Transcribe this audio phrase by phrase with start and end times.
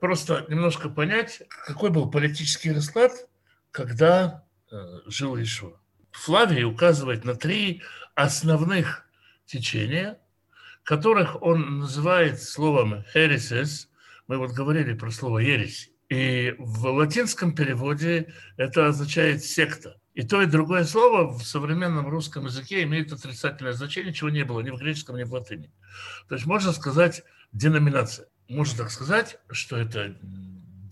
[0.00, 3.12] просто немножко понять, какой был политический расклад,
[3.70, 5.80] когда э, жил Ишуа.
[6.12, 7.82] Флавий указывает на три
[8.14, 9.06] основных
[9.46, 10.18] течения,
[10.82, 13.88] которых он называет словом «heresies».
[14.26, 15.90] Мы вот говорили про слово «ересь».
[16.08, 20.00] И в латинском переводе это означает «секта».
[20.14, 24.60] И то, и другое слово в современном русском языке имеет отрицательное значение, чего не было
[24.60, 25.70] ни в греческом, ни в латыни.
[26.28, 27.22] То есть можно сказать
[27.52, 28.26] деноминация.
[28.48, 30.16] Можно так сказать, что это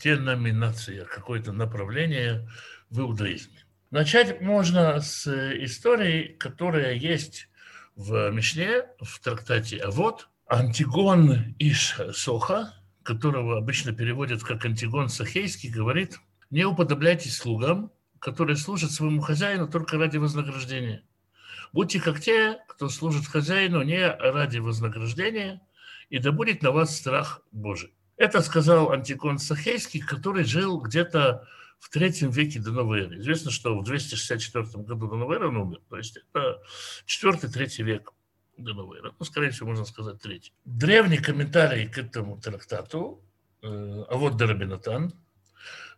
[0.03, 2.49] деноминация, какое-то направление
[2.91, 3.65] в иудаизме.
[3.91, 5.27] Начать можно с
[5.65, 7.49] истории, которая есть
[7.95, 15.71] в Мишне, в трактате «А вот Антигон Иш Соха, которого обычно переводят как Антигон Сахейский,
[15.71, 16.19] говорит,
[16.51, 21.05] не уподобляйтесь слугам, которые служат своему хозяину только ради вознаграждения.
[21.73, 25.63] Будьте как те, кто служит хозяину не ради вознаграждения,
[26.11, 27.95] и да будет на вас страх Божий.
[28.17, 31.47] Это сказал Антикон Сахейский, который жил где-то
[31.79, 33.19] в третьем веке до новой эры.
[33.19, 35.81] Известно, что в 264 году до новой эры он умер.
[35.89, 36.63] То есть это
[37.05, 38.13] четвертый-третий век
[38.57, 39.13] до новой эры.
[39.19, 40.53] Ну, скорее всего, можно сказать третий.
[40.65, 43.23] Древний комментарий к этому трактату,
[43.63, 45.13] э, а вот Дарабинатан,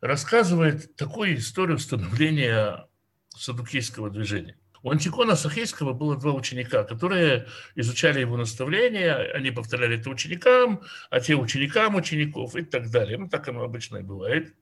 [0.01, 2.89] рассказывает такую историю становления
[3.37, 4.57] садукийского движения.
[4.83, 11.21] У Антикона Сахейского было два ученика, которые изучали его наставления, они повторяли это ученикам, а
[11.21, 13.19] те ученикам учеников и так далее.
[13.19, 14.55] Ну, так оно обычно и бывает.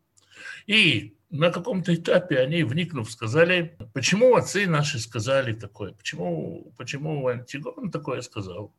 [0.66, 7.90] И на каком-то этапе они, вникнув, сказали, почему отцы наши сказали такое, почему, почему Антигон
[7.90, 8.74] такое сказал.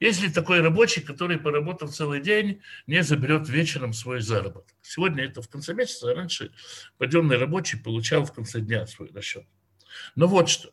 [0.00, 4.74] Если такой рабочий, который, поработав целый день, не заберет вечером свой заработок.
[4.82, 6.52] Сегодня это в конце месяца, а раньше
[6.98, 9.46] подъемный рабочий получал в конце дня свой расчет.
[10.14, 10.70] Но вот что.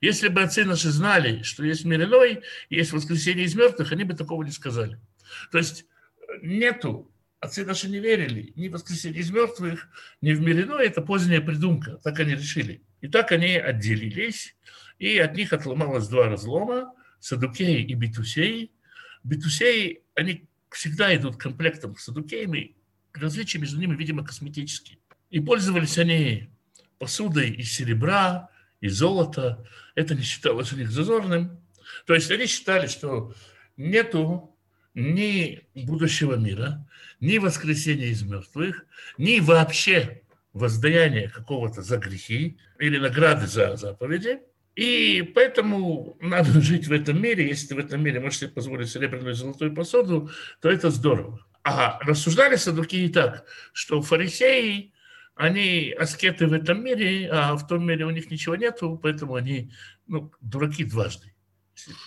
[0.00, 4.14] Если бы отцы наши знали, что есть мир иной, есть воскресение из мертвых, они бы
[4.14, 4.98] такого не сказали.
[5.50, 5.86] То есть
[6.42, 9.88] нету, отцы наши не верили ни в воскресение из мертвых,
[10.20, 12.82] ни в мир иной, это поздняя придумка, так они решили.
[13.00, 14.56] И так они отделились,
[14.98, 18.72] и от них отломалось два разлома, Садукеи и Битусеи.
[19.24, 22.76] Битусеи, они всегда идут комплектом с Садукеями,
[23.12, 24.98] различия между ними, видимо, косметические.
[25.30, 26.50] И пользовались они
[26.98, 28.49] посудой из серебра,
[28.80, 29.64] из золота.
[29.94, 31.60] Это не считалось у них зазорным.
[32.06, 33.34] То есть они считали, что
[33.76, 34.56] нету
[34.94, 36.86] ни будущего мира,
[37.20, 38.84] ни воскресения из мертвых,
[39.18, 44.40] ни вообще воздаяния какого-то за грехи или награды за заповеди.
[44.76, 47.48] И поэтому надо жить в этом мире.
[47.48, 50.30] Если в этом мире можешь себе позволить серебряную и золотую посуду,
[50.60, 51.44] то это здорово.
[51.62, 54.92] А рассуждали садуки и так, что фарисеи,
[55.40, 59.72] они аскеты в этом мире, а в том мире у них ничего нету, поэтому они
[60.06, 61.34] ну, дураки дважды.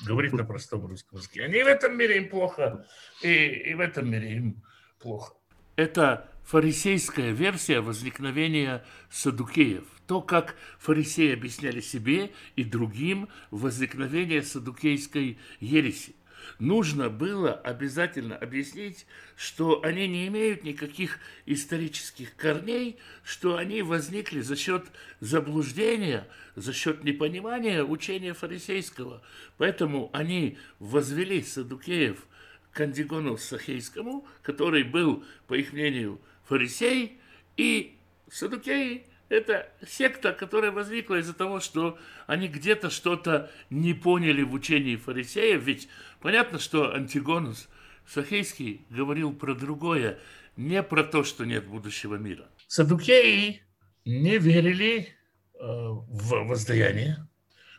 [0.05, 1.43] Говорить на простом русском языке.
[1.43, 2.85] Они в этом мире им плохо,
[3.23, 4.63] и, и в этом мире им
[4.99, 5.33] плохо.
[5.75, 9.85] Это фарисейская версия возникновения садукеев.
[10.05, 16.15] То, как фарисеи объясняли себе и другим возникновение садукейской ереси
[16.59, 19.05] нужно было обязательно объяснить,
[19.35, 24.85] что они не имеют никаких исторических корней, что они возникли за счет
[25.19, 29.21] заблуждения, за счет непонимания учения фарисейского.
[29.57, 32.25] Поэтому они возвели Садукеев
[32.71, 37.19] к Андигону Сахейскому, который был, по их мнению, фарисей,
[37.55, 37.97] и
[38.29, 44.95] Садукеи– это секта, которая возникла из-за того, что они где-то что-то не поняли в учении
[44.95, 45.63] фарисеев.
[45.63, 45.89] Ведь
[46.21, 47.69] понятно, что Антигонус
[48.07, 50.19] Сахейский говорил про другое,
[50.55, 52.47] не про то, что нет будущего мира.
[52.67, 53.63] Садукеи
[54.05, 57.27] не верили э, в воздаяние,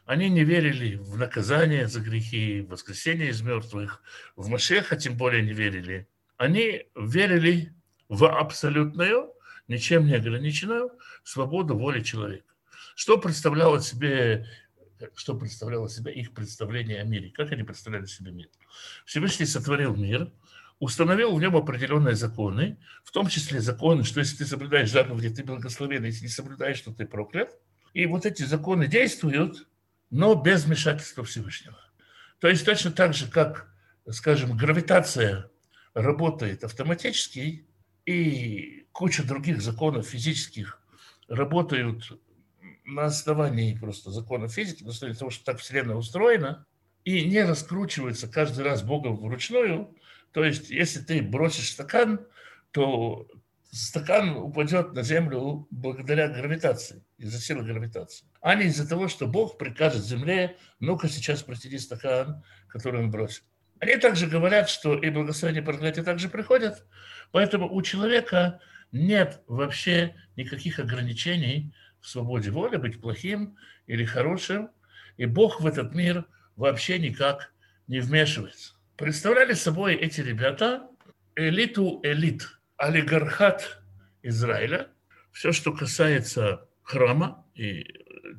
[0.07, 4.03] они не верили в наказание за грехи, в воскресение из мертвых,
[4.37, 6.09] в Машеха тем более не верили.
[6.37, 7.75] Они верили
[8.09, 9.34] в абсолютную
[9.69, 10.91] ничем не ограниченную
[11.23, 12.47] свободу воли человека.
[12.95, 14.47] Что представляло себе
[15.17, 18.49] что представляло себе их представление о мире, как они представляли себе мир.
[19.05, 20.31] Всевышний сотворил мир,
[20.79, 25.45] установил в нем определенные законы, в том числе законы, что если ты соблюдаешь заповеди, ты
[25.45, 27.51] благословен, если не соблюдаешь, то ты проклят.
[27.93, 29.69] И вот эти законы действуют,
[30.11, 31.79] но без вмешательства Всевышнего.
[32.41, 33.73] То есть точно так же, как,
[34.11, 35.51] скажем, гравитация
[35.95, 37.67] работает автоматически,
[38.07, 40.81] и куча других законов физических
[41.29, 42.13] работают
[42.85, 46.67] на основании просто законов физики, на основании того, что так Вселенная устроена,
[47.05, 49.95] и не раскручивается каждый раз Богом вручную.
[50.33, 52.27] То есть, если ты бросишь стакан,
[52.73, 53.29] то
[53.71, 59.59] стакан упадет на землю благодаря гравитации, из-за силы гравитации, а не из-за того, что Бог
[59.59, 63.45] прикажет земле, ну-ка сейчас протяни стакан, который он бросил.
[63.81, 66.87] Они также говорят, что и благословение и также приходят,
[67.33, 68.61] поэтому у человека
[68.93, 73.57] нет вообще никаких ограничений в свободе воли быть плохим
[73.87, 74.71] или хорошим,
[75.17, 76.27] и Бог в этот мир
[76.57, 77.53] вообще никак
[77.87, 78.75] не вмешивается.
[78.97, 80.89] Представляли собой эти ребята
[81.35, 83.83] элиту элит, олигархат
[84.23, 84.89] Израиля,
[85.33, 87.85] все, что касается храма и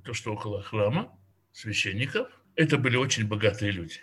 [0.06, 1.18] то, что около храма,
[1.52, 4.00] священников, это были очень богатые люди.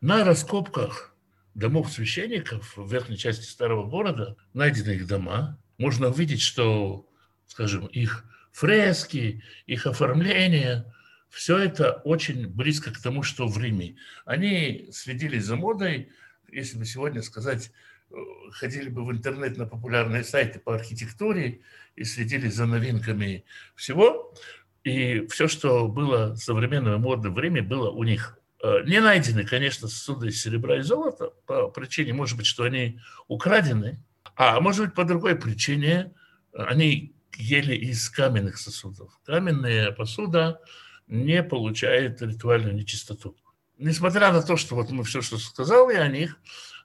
[0.00, 1.14] На раскопках
[1.54, 5.58] домов священников в верхней части старого города найдены их дома.
[5.78, 7.06] Можно увидеть, что,
[7.46, 10.84] скажем, их фрески, их оформление,
[11.30, 13.96] все это очень близко к тому, что в Риме.
[14.24, 16.10] Они следили за модой,
[16.50, 17.70] если бы сегодня сказать,
[18.10, 18.14] э,
[18.50, 21.60] ходили бы в интернет на популярные сайты по архитектуре
[21.94, 23.44] и следили за новинками
[23.76, 24.34] всего,
[24.82, 28.36] и все, что было современного моды в Риме, было у них.
[28.62, 33.00] Э, не найдены, конечно, сосуды из серебра и золота по причине, может быть, что они
[33.26, 34.02] украдены,
[34.36, 36.12] а может быть, по другой причине
[36.52, 39.18] они ели из каменных сосудов.
[39.24, 40.60] Каменная посуда
[41.06, 43.36] не получает ритуальную нечистоту.
[43.78, 46.36] Несмотря на то, что вот мы все, что сказал я о них,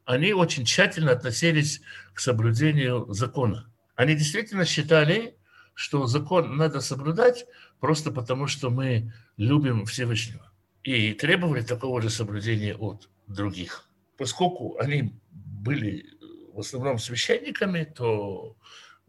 [0.05, 1.81] они очень тщательно относились
[2.13, 3.69] к соблюдению закона.
[3.95, 5.35] Они действительно считали,
[5.73, 7.45] что закон надо соблюдать
[7.81, 10.51] просто потому, что мы любим Всевышнего.
[10.85, 13.89] И требовали такого же соблюдения от других.
[14.17, 16.05] Поскольку они были
[16.53, 18.55] в основном священниками, то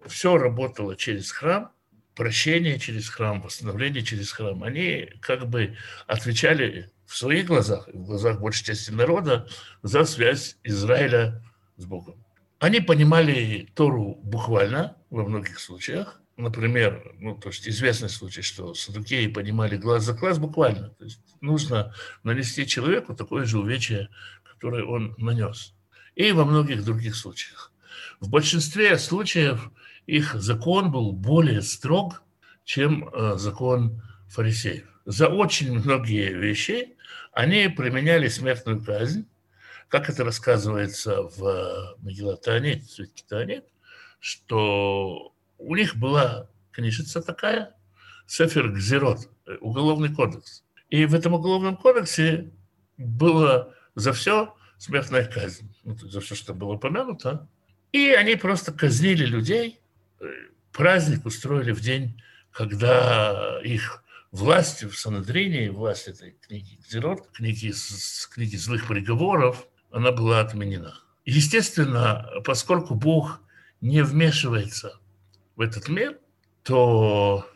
[0.07, 1.71] все работало через храм,
[2.15, 4.65] прощение через храм, восстановление через храм.
[4.65, 5.77] Они как бы
[6.07, 9.47] отвечали в своих глазах, в глазах большей части народа,
[9.83, 11.45] за связь Израиля
[11.77, 12.25] с Богом.
[12.59, 16.23] Они понимали Тору буквально во многих случаях.
[16.37, 20.91] Например, ну, то есть известный случай, что садукеи понимали глаз за глаз буквально.
[20.91, 21.95] То есть нужно
[22.25, 24.11] нанести человеку такое же увечье,
[24.45, 25.75] которое он нанес.
[26.15, 27.73] И во многих других случаях.
[28.21, 29.71] В большинстве случаев
[30.07, 32.23] их закон был более строг,
[32.65, 34.87] чем э, закон фарисеев.
[35.07, 36.97] За очень многие вещи
[37.33, 39.27] они применяли смертную казнь,
[39.89, 42.83] как это рассказывается в Магилатане,
[43.29, 43.67] Таанит,
[44.21, 47.75] что у них была книжица такая,
[48.27, 49.29] Сефер Гзирот,
[49.61, 50.65] уголовный кодекс.
[50.91, 52.51] И в этом уголовном кодексе
[52.97, 57.49] было за все смертная казнь, ну, за все, что было упомянуто.
[57.93, 59.81] И они просто казнили людей,
[60.73, 62.21] праздник устроили в день,
[62.51, 67.73] когда их власть в Санадрине, власть этой книги Гзирот, книги,
[68.31, 70.95] книги злых приговоров, она была отменена.
[71.25, 73.41] Естественно, поскольку Бог
[73.81, 74.99] не вмешивается
[75.57, 76.19] в этот мир,
[76.63, 77.47] то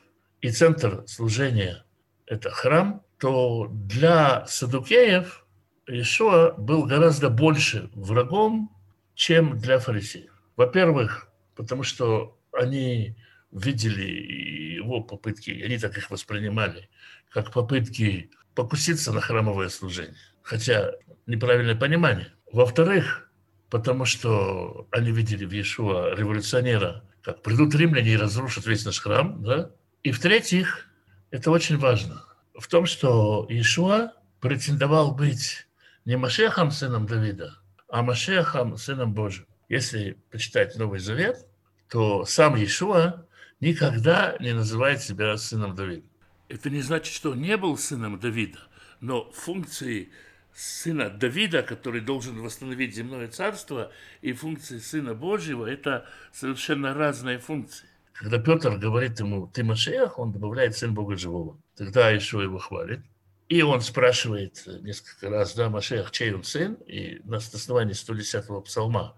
[0.40, 1.84] и центр служения–
[2.26, 5.46] это храм, то для садукеев
[5.86, 8.74] Ишуа был гораздо больше врагом,
[9.14, 10.32] чем для фарисеев.
[10.56, 13.16] Во-первых, потому что они
[13.52, 16.88] видели его попытки, они так их воспринимали,
[17.30, 20.16] как попытки покуситься на храмовое служение.
[20.42, 20.92] Хотя
[21.26, 22.32] неправильное понимание.
[22.52, 23.30] Во-вторых,
[23.68, 29.42] потому что они видели в Иешуа революционера, как придут римляне и разрушат весь наш храм.
[29.42, 29.70] Да?
[30.02, 30.86] И в-третьих,
[31.30, 32.24] это очень важно,
[32.58, 35.66] в том, что Иешуа претендовал быть
[36.04, 37.54] не Машехом, сыном Давида,
[37.88, 39.46] а Машехом, сыном Божьим.
[39.68, 41.46] Если почитать Новый Завет,
[41.88, 43.26] то сам Иешуа
[43.60, 46.06] никогда не называет себя сыном Давида.
[46.48, 48.58] Это не значит, что он не был сыном Давида,
[49.00, 50.10] но функции
[50.54, 57.86] сына Давида, который должен восстановить земное царство, и функции сына Божьего– это совершенно разные функции.
[58.12, 61.58] Когда Петр говорит ему «ты Машех», он добавляет «сын Бога живого».
[61.76, 63.00] Тогда Ишуа его хвалит.
[63.48, 66.74] И он спрашивает несколько раз, да, Машех, чей он сын?
[66.86, 69.16] И на основании 110-го псалма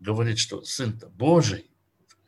[0.00, 1.70] говорит, что сын-то Божий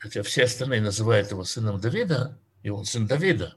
[0.02, 3.56] хотя все остальные называют его сыном Давида, и он сын Давида,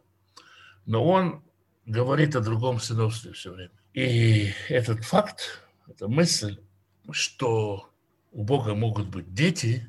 [0.86, 1.44] но он
[1.88, 3.72] говорит о другом сыновстве все время.
[3.96, 6.60] И этот факт, эта мысль,
[7.12, 7.90] что
[8.34, 9.88] у Бога могут быть дети,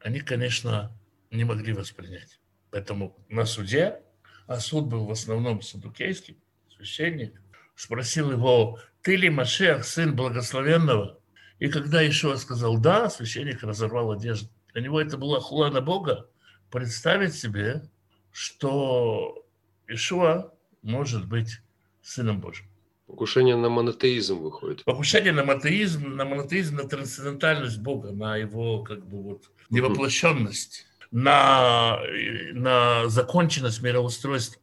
[0.00, 0.94] они, конечно,
[1.30, 2.38] не могли воспринять.
[2.70, 4.02] Поэтому на суде,
[4.46, 6.36] а суд был в основном садукейский,
[6.76, 7.40] священник,
[7.76, 11.18] спросил его, ты ли Машех, сын благословенного?
[11.58, 14.50] И когда Ишуа сказал «да», священник разорвал одежду.
[14.74, 16.28] Для него это была хула на Бога.
[16.70, 17.88] Представить себе,
[18.32, 19.46] что
[19.86, 21.62] Ишуа может быть
[22.02, 22.66] Сыном Божьим.
[23.06, 24.84] Покушение на монотеизм выходит.
[24.84, 32.00] Покушение на монотеизм, на монотеизм, на трансцендентальность Бога, на его как бы вот невоплощенность, на,
[32.52, 34.60] на законченность мироустройства.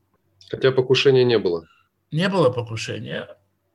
[0.50, 1.68] Хотя покушения не было.
[2.12, 3.30] Не было покушения,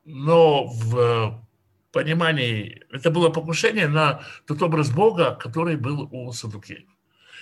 [0.05, 1.43] но в
[1.91, 6.89] понимании, это было покушение на тот образ Бога, который был у Садукеев.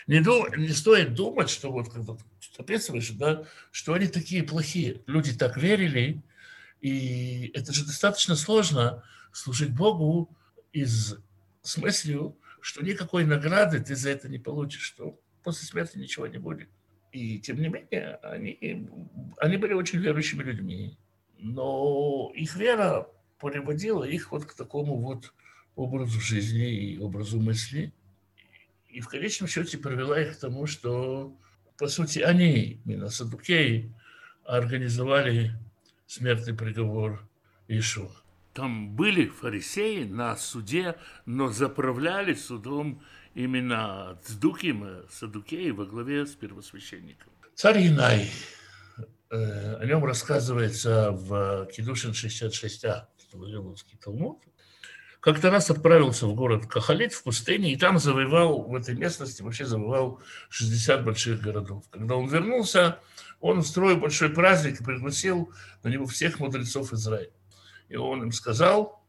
[0.07, 2.17] Не, дум, не стоит думать, что вот когда
[2.57, 3.43] описываешь, да,
[3.73, 5.03] что они такие плохие.
[5.07, 6.23] Люди так верили,
[6.81, 9.03] и это же достаточно сложно
[9.33, 10.37] служить Богу
[10.73, 11.17] из,
[11.63, 16.39] с мыслью, что никакой награды ты за это не получишь, что после смерти ничего не
[16.39, 16.69] будет.
[17.13, 18.89] И тем не менее, они,
[19.39, 20.99] они были очень верующими людьми.
[21.39, 25.33] Но их вера приводила их вот к такому вот
[25.77, 27.93] образу жизни и образу мысли.
[28.89, 31.39] И в конечном счете привела их к тому, что,
[31.79, 33.95] по сути, они, именно Садукеи,
[34.45, 35.53] организовали
[36.07, 37.29] смертный приговор
[37.69, 38.11] Ишуа.
[38.55, 40.97] Там были фарисеи на суде,
[41.27, 43.03] но заправляли судом
[43.35, 47.33] именно Цдуким, Садукеи во главе с первосвященником.
[47.55, 48.31] Царь Инай,
[49.31, 54.43] э, о нем рассказывается в Кедушин 66а, Вавилонский Талмуд,
[55.21, 59.65] как-то раз отправился в город Кахалит в пустыне, и там завоевал, в этой местности вообще
[59.65, 60.21] завоевал
[60.51, 61.85] 60 больших городов.
[61.91, 63.01] Когда он вернулся,
[63.41, 65.53] он устроил большой праздник и пригласил
[65.83, 67.31] на него всех мудрецов Израиля.
[67.89, 69.05] И он им сказал,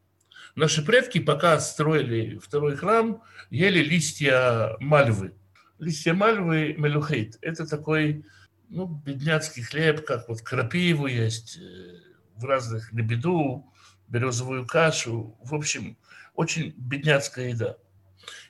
[0.55, 5.33] наши предки, пока строили второй храм, ели листья мальвы.
[5.79, 8.25] Листья мальвы мелюхейт– это такой
[8.69, 11.99] ну, бедняцкий хлеб, как вот крапиву есть э,
[12.35, 13.71] в разных лебеду,
[14.07, 15.37] березовую кашу.
[15.43, 15.97] В общем,
[16.33, 17.77] очень бедняцкая еда.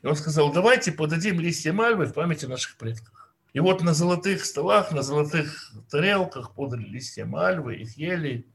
[0.01, 3.16] И он сказал, давайте подадим листья мальвы в памяти наших предков.
[3.57, 8.45] И вот на золотых столах, на золотых тарелках подали листья мальвы, их ели.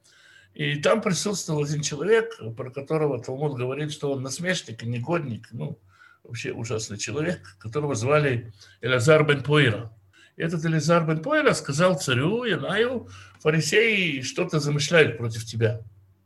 [0.54, 5.76] И там присутствовал один человек, про которого Талмуд говорит, что он насмешник и негодник, ну,
[6.23, 9.92] вообще ужасный человек, которого звали Элазар бен Пойра.
[10.37, 13.09] И этот Элазар бен Пойра сказал царю Янаю,
[13.40, 15.80] фарисеи что-то замышляют против тебя.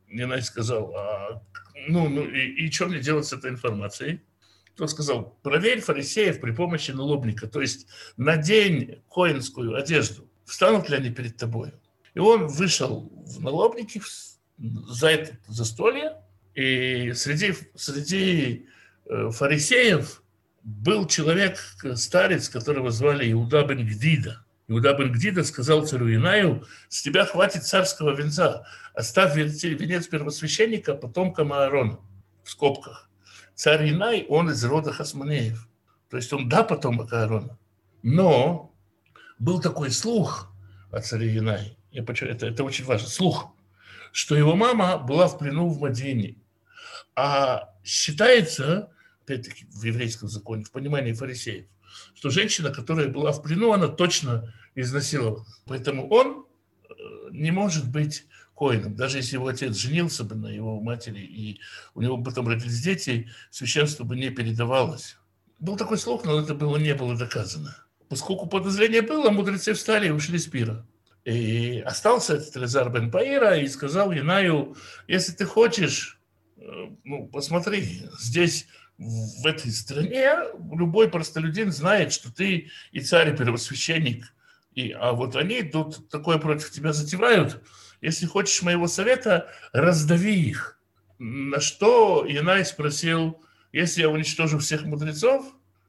[0.07, 1.43] Янай сказал, а,
[1.89, 4.21] ну, ну и, и что мне делать с этой информацией?
[4.77, 7.87] Тот сказал, проверь фарисеев при помощи налобника, то есть
[8.19, 11.73] надень коинскую одежду, встанут ли они перед тобой.
[12.15, 14.03] И он вышел в налобники
[14.59, 16.17] за это застолье,
[16.55, 18.67] и среди, среди
[19.07, 20.23] э, фарисеев
[20.63, 21.59] был человек,
[21.95, 24.45] старец, которого звали Иуда бен Гдида.
[24.69, 31.53] Иуда бен Гдида сказал царю Инаю, с тебя хватит царского венца, оставь венец первосвященника потомкам
[31.53, 31.99] Аарона,
[32.43, 33.09] в скобках.
[33.57, 35.67] Царь Инай, он из рода Хасманеев.
[36.11, 37.59] То есть он, да, потомок Аарона.
[38.03, 38.75] Но
[39.39, 40.53] был такой слух
[40.93, 43.55] о царе Инай, я почему, это, это очень важно, слух,
[44.13, 46.37] что его мама была в плену в Мадине.
[47.15, 51.65] А считается, опять-таки в еврейском законе, в понимании фарисеев,
[52.15, 55.47] что женщина, которая была в плену, она точно изнасилована.
[55.65, 56.45] Поэтому он
[56.89, 56.93] э,
[57.31, 58.97] не может быть коином.
[58.97, 61.61] Даже если его отец женился бы на его матери, и
[61.95, 65.17] у него потом родились дети, священство бы не передавалось.
[65.61, 67.77] Был такой слух, но это было, не было доказано.
[68.09, 70.87] Поскольку подозрение было, мудрецы встали и ушли с пира.
[71.25, 74.77] И остался этот Лезар бен Паира и сказал Янаю,
[75.09, 76.21] если ты хочешь,
[76.57, 76.63] э,
[77.05, 80.37] ну, посмотри, здесь в этой стране
[80.73, 84.33] любой простолюдин знает, что ты и царь, и первосвященник.
[84.75, 87.63] И, а вот они тут такое против тебя затевают.
[88.01, 90.81] Если хочешь моего совета, раздави их.
[91.19, 95.47] На что Янай спросил, если я уничтожу всех мудрецов,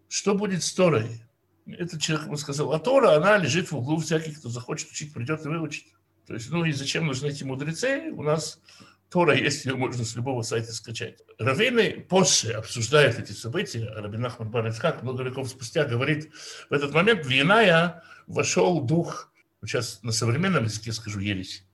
[0.08, 1.22] что будет с Торой?
[1.68, 5.46] Этот человек ему сказал, а Тора, она лежит в углу всяких, кто захочет учить, придет
[5.46, 5.86] и выучит.
[6.26, 8.12] То есть, ну и зачем нужны эти мудрецы?
[8.12, 8.62] У нас
[9.10, 11.20] Тора есть, ее можно с любого сайта скачать.
[11.40, 13.90] Раввины позже обсуждают эти события.
[13.96, 16.32] Рабин Ахмад Бар много веков спустя говорит,
[16.70, 19.32] в этот момент в Яная вошел дух,
[19.66, 21.66] сейчас на современном языке скажу, ересь,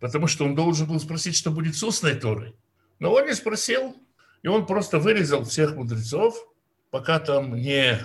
[0.00, 2.54] потому что он должен был спросить, что будет с устной Торой.
[2.98, 3.96] Но он не спросил,
[4.42, 6.36] и он просто вырезал всех мудрецов,
[6.90, 7.98] пока там не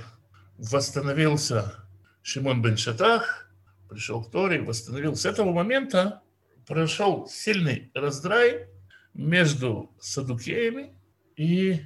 [0.57, 1.85] восстановился
[2.21, 3.49] Шимон бен Шатах,
[3.89, 5.15] пришел к Торе, восстановил.
[5.15, 6.21] С этого момента
[6.65, 8.67] прошел сильный раздрай
[9.13, 10.95] между садукеями
[11.35, 11.81] и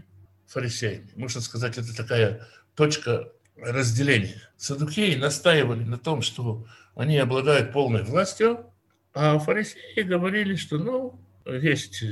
[0.45, 1.11] фарисеями.
[1.15, 4.41] Можно сказать, это такая точка разделения.
[4.55, 8.71] Садукеи настаивали на том, что они обладают полной властью,
[9.19, 12.03] а фарисеи говорили, что ну, есть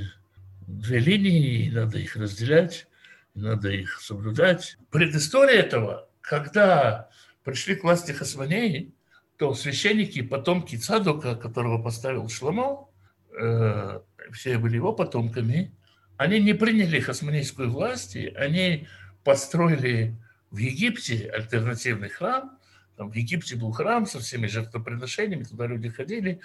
[0.65, 2.87] две линии, и надо их разделять,
[3.35, 4.77] надо их соблюдать.
[4.89, 7.09] Предыстория этого, когда
[7.43, 8.91] пришли к власти Хасманеи,
[9.37, 12.87] то священники, потомки Цадука, которого поставил Шламо,
[13.39, 13.99] э,
[14.31, 15.75] все были его потомками,
[16.17, 18.87] они не приняли хасманейскую власть, они
[19.23, 20.15] построили
[20.49, 22.57] в Египте альтернативный храм.
[22.97, 26.41] Там в Египте был храм со всеми жертвоприношениями, туда люди ходили.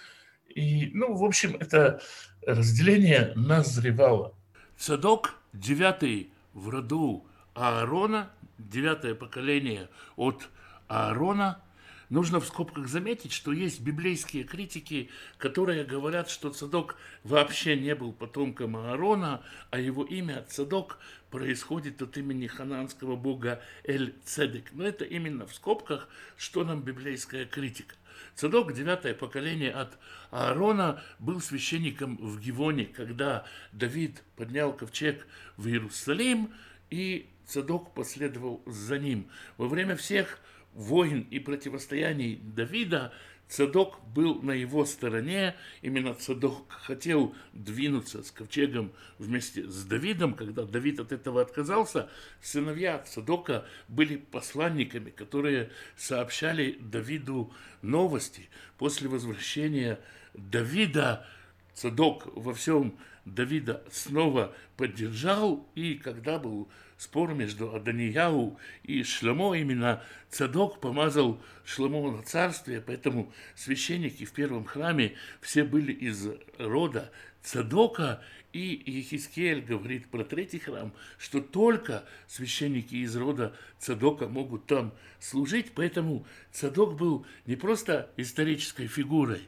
[0.54, 2.00] И, ну, в общем, это
[2.46, 4.34] разделение назревало.
[4.76, 10.48] Цадок девятый в роду Аарона, девятое поколение от
[10.88, 11.62] Аарона–
[12.10, 18.12] Нужно в скобках заметить, что есть библейские критики, которые говорят, что Цадок вообще не был
[18.12, 20.98] потомком Аарона, а его имя Цадок
[21.30, 24.72] происходит от имени хананского бога Эль-Цедек.
[24.72, 27.94] Но это именно в скобках, что нам библейская критика.
[28.34, 29.96] Цадок, девятое поколение от
[30.32, 36.52] Аарона, был священником в Гивоне, когда Давид поднял ковчег в Иерусалим,
[36.90, 39.28] и Цадок последовал за ним.
[39.58, 40.40] Во время всех
[40.74, 43.12] войн и противостояний Давида,
[43.50, 45.56] Цадок был на его стороне.
[45.82, 50.34] Именно Цадок хотел двинуться с ковчегом вместе с Давидом.
[50.34, 52.08] Когда Давид от этого отказался,
[52.40, 58.48] сыновья Цадока были посланниками, которые сообщали Давиду новости.
[58.78, 59.98] После возвращения
[60.34, 61.26] Давида
[61.74, 66.68] Цадок во всем Давида снова поддержал, и когда был
[67.00, 74.66] спор между Аданияу и Шломо, именно Цадок помазал Шломо на царствие, поэтому священники в первом
[74.66, 76.28] храме все были из
[76.58, 77.10] рода
[77.42, 84.92] Цадока, и Ехискель говорит про третий храм, что только священники из рода Цадока могут там
[85.20, 89.40] служить, поэтому Цадок был не просто исторической фигурой,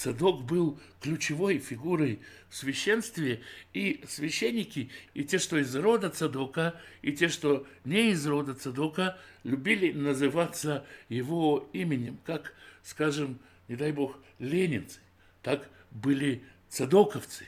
[0.00, 3.42] Цадок был ключевой фигурой в священстве,
[3.74, 9.18] и священники, и те, что из рода Цадока, и те, что не из рода Цадока,
[9.44, 13.38] любили называться его именем, как, скажем,
[13.68, 15.00] не дай бог, ленинцы,
[15.42, 17.44] так были цадоковцы.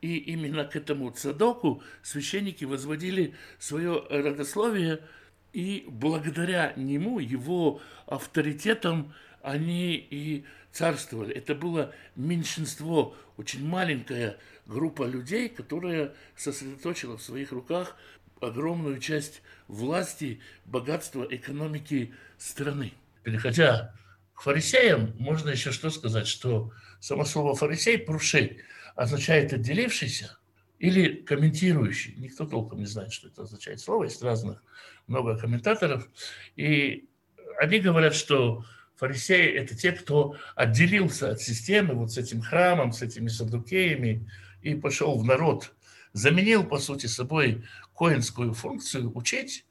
[0.00, 5.00] И именно к этому цадоку священники возводили свое родословие,
[5.52, 10.44] и благодаря нему, его авторитетом, они и
[10.76, 11.34] царствовали.
[11.34, 17.96] Это было меньшинство, очень маленькая группа людей, которая сосредоточила в своих руках
[18.42, 22.92] огромную часть власти, богатства, экономики страны.
[23.22, 23.94] Переходя
[24.34, 28.60] к фарисеям, можно еще что сказать, что само слово фарисей, прушей,
[28.94, 30.36] означает отделившийся
[30.78, 32.16] или комментирующий.
[32.18, 34.04] Никто толком не знает, что это означает слово.
[34.04, 34.62] Есть разных
[35.06, 36.06] много комментаторов.
[36.56, 37.08] И
[37.58, 38.62] они говорят, что
[38.96, 44.28] фарисеи– это те, кто отделился от системы вот с этим храмом, с этими садукеями
[44.62, 45.72] и пошел в народ.
[46.12, 49.64] Заменил, по сути, собой коинскую функцию учить,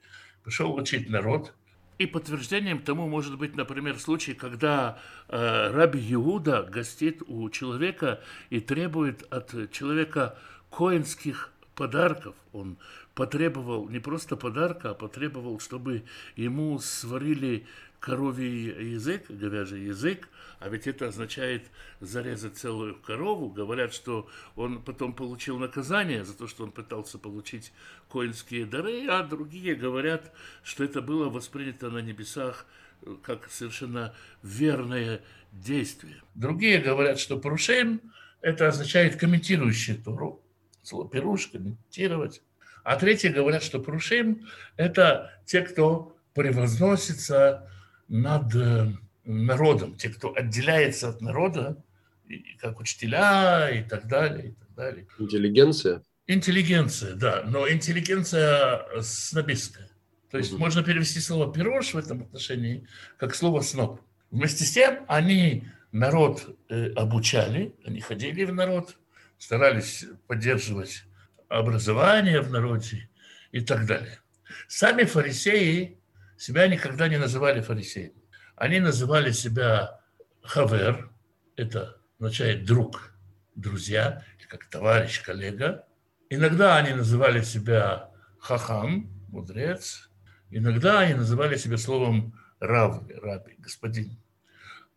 [0.43, 1.53] пошел учить народ–
[1.97, 8.59] и подтверждением тому может быть, например, случай, когда э, раби Иуда гостит у человека и
[8.59, 10.37] требует от человека
[10.69, 12.35] коинских подарков.
[12.51, 12.77] Он
[13.13, 16.03] потребовал не просто подарка, а потребовал, чтобы
[16.35, 17.65] ему сварили
[18.05, 21.63] коровий язык, говяжий язык, а ведь это означает
[22.01, 23.49] зарезать целую корову.
[23.49, 27.73] Говорят, что он потом получил наказание за то, что он пытался получить
[28.07, 30.31] коинские дары, а другие говорят,
[30.63, 32.67] что это было воспринято на небесах
[33.01, 34.13] э, как совершенно
[34.43, 36.21] верное действие.
[36.35, 38.01] Другие говорят, что порушаем
[38.41, 40.43] это означает комментирующий Туру,
[40.83, 42.43] слово пируш, комментировать.
[42.83, 47.67] А третьи говорят, что порушаем это те, кто превозносится
[48.07, 51.83] над э, народом, те, кто отделяется от народа,
[52.59, 55.07] как учителя и так далее, и так далее.
[55.19, 56.03] Интеллигенция?
[56.27, 59.89] Интеллигенция, да, но интеллигенция снобистская.
[60.31, 60.59] То есть угу.
[60.59, 62.87] можно перевести слово «пирош» в этом отношении
[63.17, 64.01] как слово «сноб».
[64.31, 68.97] Вместе с тем они народ э, обучали, они ходили в народ,
[69.37, 71.03] старались поддерживать
[71.47, 73.07] образование в народе
[73.51, 74.19] и так далее.
[74.67, 75.97] Сами фарисеи
[76.37, 78.21] себя никогда не называли фарисеями.
[78.55, 79.99] Они называли себя
[80.41, 81.09] хавер,
[81.55, 83.11] это означает друг,
[83.55, 85.85] друзья, как товарищ, коллега.
[86.29, 90.09] Иногда они называли себя хахам, мудрец.
[90.49, 94.17] Иногда они называли себя словом рав, раби, господин.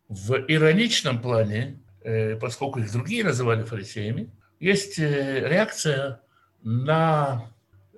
[0.07, 6.21] В ироничном плане, э, поскольку их другие называли фарисеями, есть э, реакция
[6.63, 7.51] на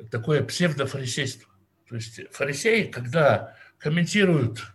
[0.10, 1.51] такое псевдофарисейство.
[1.92, 4.66] То есть фарисеи, когда комментируют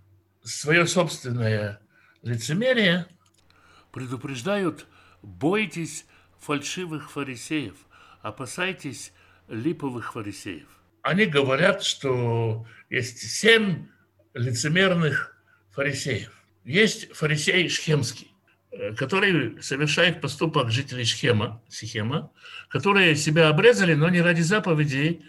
[0.45, 1.81] свое собственное
[2.21, 3.07] лицемерие,
[3.91, 4.87] предупреждают,
[5.23, 6.05] бойтесь
[6.39, 7.75] фальшивых фарисеев,
[8.21, 9.15] опасайтесь
[9.49, 10.69] липовых фарисеев.
[11.01, 13.87] Они говорят, что есть семь
[14.35, 16.45] лицемерных фарисеев.
[16.65, 18.31] Есть фарисей Шхемский,
[18.73, 22.31] э, который совершает поступок жителей Шхема, Сихема,
[22.69, 25.25] которые себя обрезали, но не ради заповедей,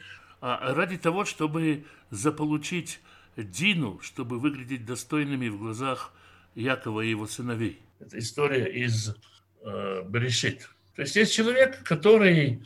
[0.61, 2.99] ради того, чтобы заполучить
[3.35, 6.13] Дину, чтобы выглядеть достойными в глазах
[6.55, 7.81] Якова и его сыновей.
[7.99, 9.15] Это история из
[9.63, 10.69] э, Берешит.
[10.95, 12.63] То есть есть человек, который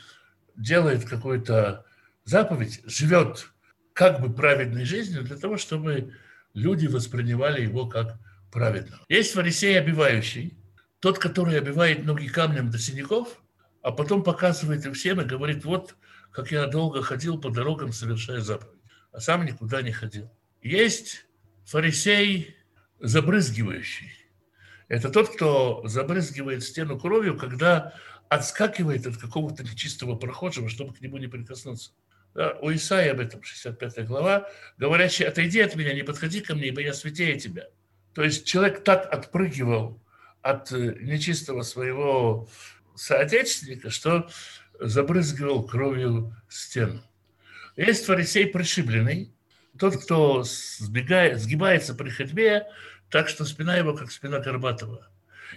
[0.55, 1.85] делает какую-то
[2.23, 3.49] заповедь, живет
[3.93, 6.13] как бы праведной жизнью для того, чтобы
[6.53, 8.17] люди воспринимали его как
[8.51, 9.03] праведного.
[9.09, 10.57] Есть фарисей обивающий,
[10.99, 13.41] тот, который обивает ноги камнем до синяков,
[13.81, 15.95] а потом показывает им всем и говорит, вот
[16.31, 20.31] как я долго ходил по дорогам, совершая заповедь, а сам никуда не ходил.
[20.61, 21.25] Есть
[21.65, 22.55] фарисей
[22.99, 24.11] забрызгивающий.
[24.87, 27.93] Это тот, кто забрызгивает стену кровью, когда
[28.29, 31.91] отскакивает от какого-то нечистого прохожего, чтобы к нему не прикоснуться.
[32.33, 36.67] Да, у Исаи об этом, 65 глава, говорящий, отойди от меня, не подходи ко мне,
[36.67, 37.67] ибо я святее тебя.
[38.13, 40.01] То есть человек так отпрыгивал
[40.41, 42.47] от э, нечистого своего
[42.95, 44.29] соотечественника, что
[44.81, 47.01] забрызгивал кровью стену.
[47.77, 49.33] Есть фарисей пришибленный,
[49.79, 52.67] тот, кто сбегает, сгибается при ходьбе,
[53.09, 55.07] так что спина его, как спина Горбатова.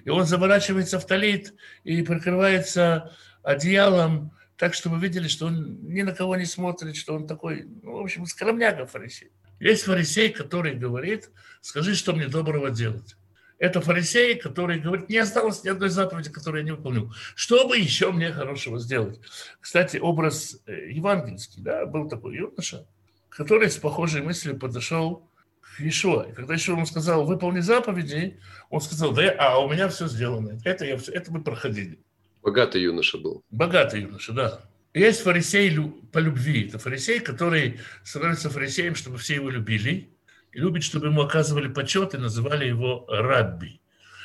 [0.04, 6.02] И он заворачивается в талит и прикрывается одеялом, так что мы видели, что он ни
[6.02, 9.30] на кого не смотрит, что он такой, ну, в общем, скромняга фарисей.
[9.58, 13.16] Есть фарисей, который говорит, скажи, что мне доброго делать.
[13.64, 17.14] Это фарисей, который говорит, не осталось ни одной заповеди, которую я не выполнил.
[17.34, 19.18] Что бы еще мне хорошего сделать?
[19.58, 22.86] Кстати, образ э, евангельский, да, был такой юноша,
[23.30, 25.30] который с похожей мыслью подошел
[25.62, 26.24] к Ишуа.
[26.24, 30.60] И когда Ишуа ему сказал, выполни заповеди, он сказал, да, а у меня все сделано.
[30.66, 31.98] Это, я, это мы проходили.
[32.42, 33.42] Богатый юноша был.
[33.50, 34.60] Богатый юноша, да.
[34.92, 35.74] Есть фарисей
[36.12, 36.68] по любви.
[36.68, 40.13] Это фарисей, который становится фарисеем, чтобы все его любили.
[40.54, 43.80] И любит, чтобы ему оказывали почет и называли его рабби.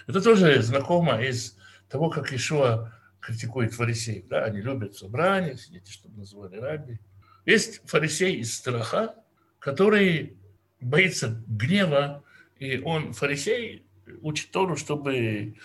[0.07, 1.57] Это тоже знакомо из
[1.89, 4.27] того, как Ишуа критикует фарисеев.
[4.27, 6.99] Да, они любят собрания, сидите, чтобы называли рабби.
[7.45, 9.15] Есть фарисей из страха,
[9.57, 10.37] который
[10.79, 12.23] боится гнева,
[12.59, 13.85] и он, фарисей,
[14.21, 15.55] учит Тору, чтобы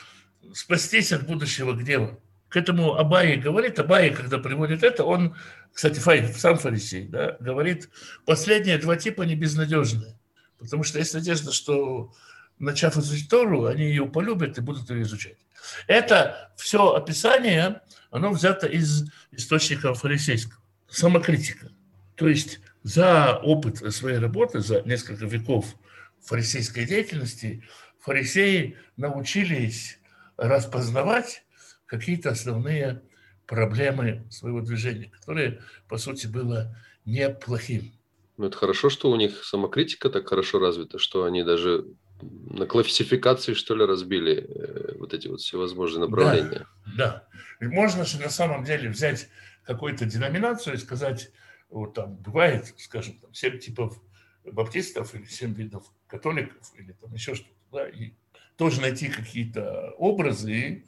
[0.54, 2.18] спастись от будущего гнева.
[2.48, 5.36] К этому Абай говорит, Абай, когда приводит это, он,
[5.72, 7.90] кстати, сам фарисей, да, говорит,
[8.24, 10.16] последние два типа не безнадежные.
[10.64, 12.12] Потому что есть надежда, что
[12.58, 15.38] начав изучать Тору, они ее полюбят и будут ее изучать.
[15.86, 20.60] Это все описание, оно взято из источника фарисейского.
[20.88, 21.70] Самокритика.
[22.14, 25.74] То есть за опыт своей работы, за несколько веков
[26.22, 27.64] фарисейской деятельности,
[28.00, 29.98] фарисеи научились
[30.36, 31.44] распознавать
[31.86, 33.02] какие-то основные
[33.46, 37.92] проблемы своего движения, которые, по сути, было неплохим.
[38.36, 41.86] Ну, это хорошо, что у них самокритика так хорошо развита, что они даже
[42.22, 46.66] на классификации, что ли, разбили э, вот эти вот всевозможные направления.
[46.96, 47.26] Да,
[47.60, 47.66] да.
[47.68, 49.28] Можно же на самом деле взять
[49.64, 51.30] какую-то деноминацию и сказать,
[51.70, 54.00] вот там бывает, скажем, там, 7 типов
[54.44, 58.12] баптистов или 7 видов католиков или там еще что-то, да, и
[58.56, 60.84] тоже найти какие-то образы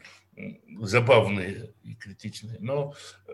[0.80, 2.59] забавные и критичные.
[2.61, 2.94] Но,
[3.26, 3.32] э,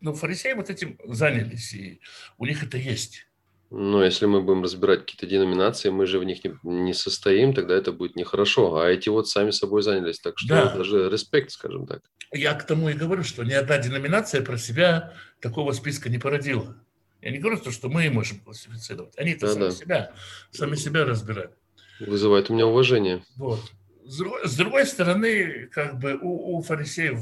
[0.00, 2.00] но фарисеи вот этим занялись, и
[2.38, 3.26] у них это есть.
[3.70, 7.76] Но если мы будем разбирать какие-то деноминации, мы же в них не, не состоим, тогда
[7.76, 8.76] это будет нехорошо.
[8.76, 10.18] А эти вот сами собой занялись.
[10.18, 10.76] Так что да.
[10.76, 12.02] даже респект, скажем так.
[12.32, 16.76] Я к тому и говорю, что ни одна деноминация про себя такого списка не породила.
[17.22, 19.16] Я не говорю, что мы можем классифицировать.
[19.16, 19.70] Они-то да, сами да.
[19.70, 20.12] себя,
[20.50, 21.52] сами себя разбирают.
[22.00, 23.22] Вызывает у меня уважение.
[23.36, 23.60] Вот.
[24.04, 27.20] С другой стороны, как бы у, у фарисеев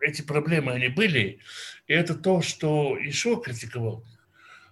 [0.00, 1.40] эти проблемы, они были,
[1.86, 4.04] и это то, что Ишо критиковал.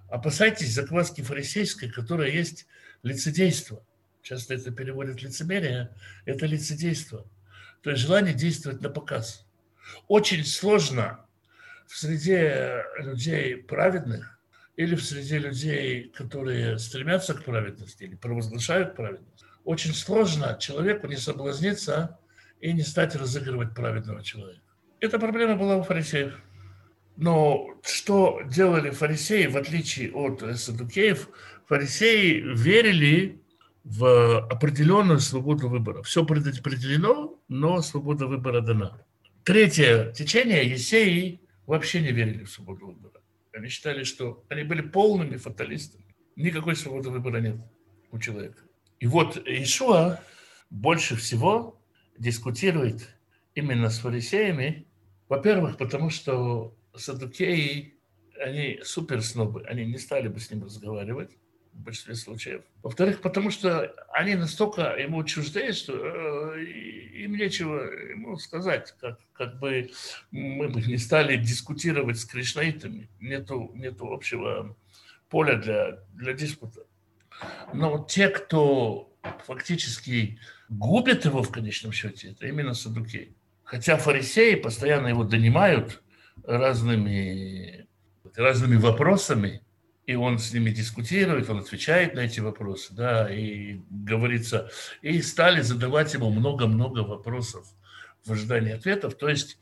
[0.09, 2.67] Опасайтесь закваски фарисейской, которая есть
[3.03, 3.85] лицедейство.
[4.23, 7.27] Часто это переводят лицемерие, это лицедейство.
[7.83, 9.47] То есть желание действовать на показ.
[10.09, 11.25] Очень сложно
[11.87, 14.41] в среде людей праведных
[14.77, 21.17] или в среде людей, которые стремятся к праведности или провозглашают праведность, очень сложно человеку не
[21.17, 22.19] соблазниться
[22.61, 24.63] и не стать разыгрывать праведного человека.
[25.01, 26.41] Эта проблема была у фарисеев.
[27.17, 31.29] Но что делали фарисеи, в отличие от садукеев,
[31.67, 33.41] фарисеи верили
[33.85, 36.03] в определенную свободу выбора.
[36.03, 39.01] Все предопределено, но свобода выбора дана.
[39.45, 43.23] Третье течение, есеи, вообще не верили в свободу выбора.
[43.55, 46.05] Они считали, что они были полными фаталистами.
[46.35, 47.57] Никакой свободы выбора нет
[48.11, 48.63] у человека.
[48.99, 50.21] И вот Ишуа
[50.69, 51.81] больше всего
[52.19, 53.09] дискутирует
[53.55, 54.87] именно с фарисеями,
[55.29, 57.95] во-первых, потому что садукеи,
[58.39, 61.37] они суперснобы, они не стали бы с ним разговаривать
[61.73, 62.63] в большинстве случаев.
[62.83, 67.81] Во-вторых, потому что они настолько ему чуждые, что э, им нечего
[68.11, 69.91] ему сказать, как, как бы
[70.31, 73.09] мы бы не стали дискутировать с кришнаитами.
[73.21, 74.77] Нету, нету общего
[75.29, 76.83] поля для, для диспута.
[77.75, 79.13] Но те, кто
[79.45, 83.35] фактически губит его в конечном счете, это именно садукеи.
[83.65, 86.03] Хотя фарисеи постоянно его донимают,
[86.45, 87.87] разными,
[88.35, 89.63] разными вопросами,
[90.07, 94.71] и он с ними дискутирует, он отвечает на эти вопросы, да, и говорится,
[95.03, 97.67] и стали задавать ему много-много вопросов
[98.25, 99.17] в ожидании ответов.
[99.17, 99.59] То есть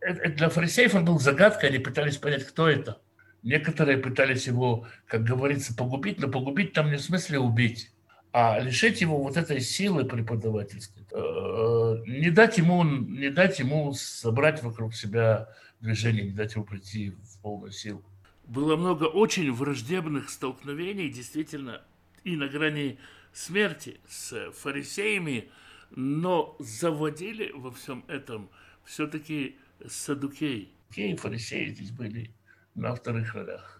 [0.00, 3.00] для фарисеев он был загадкой, они пытались понять, кто это.
[3.42, 7.92] Некоторые пытались его, как говорится, погубить, но погубить там не в смысле убить,
[8.32, 14.62] а лишить его вот этой силы преподавательской, э, не дать ему, не дать ему собрать
[14.62, 15.48] вокруг себя
[15.80, 18.04] движение, не дать ему прийти в полную силу.
[18.44, 21.82] Было много очень враждебных столкновений, действительно,
[22.24, 22.98] и на грани
[23.32, 25.50] смерти с фарисеями,
[25.90, 28.50] но заводили во всем этом
[28.84, 30.72] все-таки садукей.
[30.96, 32.32] И фарисеи здесь были
[32.74, 33.77] на вторых ролях.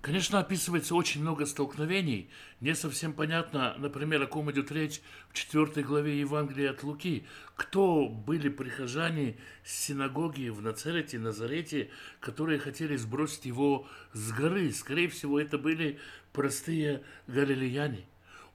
[0.00, 2.30] Конечно, описывается очень много столкновений.
[2.60, 7.26] Не совсем понятно, например, о ком идет речь в четвертой главе Евангелия от Луки.
[7.56, 14.72] Кто были прихожане синагоги в Нацарете, Назарете, которые хотели сбросить его с горы?
[14.72, 15.98] Скорее всего, это были
[16.32, 18.06] простые галилеяне.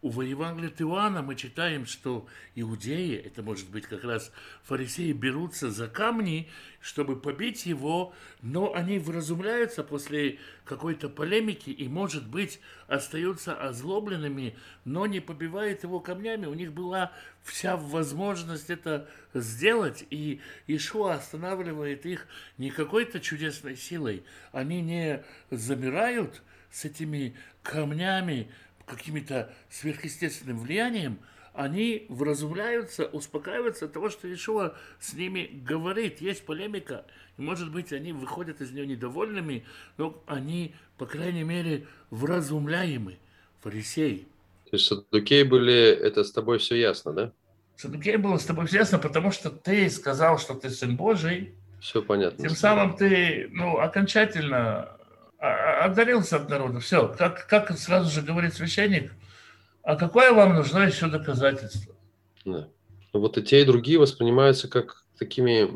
[0.03, 5.71] У Евангелия от Иоанна мы читаем, что иудеи, это может быть как раз фарисеи, берутся
[5.71, 6.49] за камни,
[6.81, 15.05] чтобы побить его, но они вразумляются после какой-то полемики и, может быть, остаются озлобленными, но
[15.05, 16.47] не побивают его камнями.
[16.47, 24.25] У них была вся возможность это сделать, и Ишуа останавливает их не какой-то чудесной силой.
[24.51, 26.41] Они не замирают
[26.73, 28.49] с этими камнями,
[28.85, 31.19] каким-то сверхъестественным влиянием,
[31.53, 36.19] они вразумляются, успокаиваются от того, что Ишуа с ними говорит.
[36.19, 37.05] Есть полемика,
[37.37, 39.65] и, может быть, они выходят из нее недовольными,
[39.97, 43.17] но они, по крайней мере, вразумляемы,
[43.61, 44.27] фарисеи.
[44.69, 47.31] То есть садукеи были, это с тобой все ясно, да?
[47.75, 51.53] Садукеи было с тобой все ясно, потому что ты сказал, что ты сын Божий.
[51.79, 52.43] Все понятно.
[52.43, 54.97] Тем самым ты, ну, окончательно
[55.43, 56.79] отдалился от народа.
[56.79, 57.13] Все.
[57.17, 59.11] Как, как сразу же говорит священник,
[59.83, 61.95] а какое вам нужно еще доказательство?
[62.45, 62.69] Да.
[63.13, 65.69] Ну, вот и те, и другие воспринимаются как такими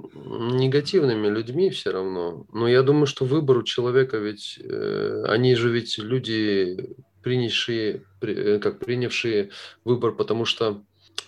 [0.57, 2.45] негативными людьми все равно.
[2.51, 8.59] Но я думаю, что выбор у человека ведь, э, они же ведь люди, принявшие, э,
[8.59, 9.51] как принявшие
[9.83, 10.83] выбор, потому что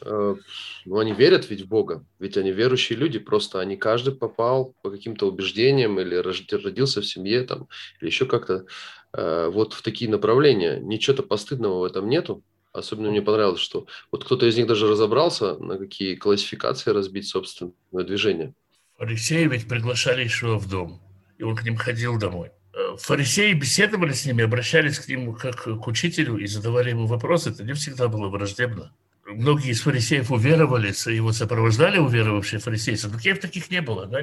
[0.06, 4.90] ну, они верят ведь в Бога, ведь они верующие люди, просто они каждый попал по
[4.90, 7.68] каким-то убеждениям или родился в семье там,
[8.00, 8.66] или еще как-то
[9.14, 10.80] э, вот в такие направления.
[10.80, 12.44] Ничего-то постыдного в этом нету.
[12.72, 17.74] Особенно мне понравилось, что вот кто-то из них даже разобрался, на какие классификации разбить собственное
[17.92, 18.54] движение.
[18.98, 21.02] Фарисеи ведь приглашали еще в дом,
[21.38, 22.52] и он к ним ходил домой.
[22.74, 27.50] Э, фарисеи беседовали с ними, обращались к нему как к учителю и задавали ему вопросы.
[27.50, 28.94] Это не всегда было враждебно
[29.30, 32.96] многие из фарисеев уверовали, его сопровождали уверовавшие фарисеи.
[32.96, 34.06] Садукеев таких не было.
[34.08, 34.22] Да?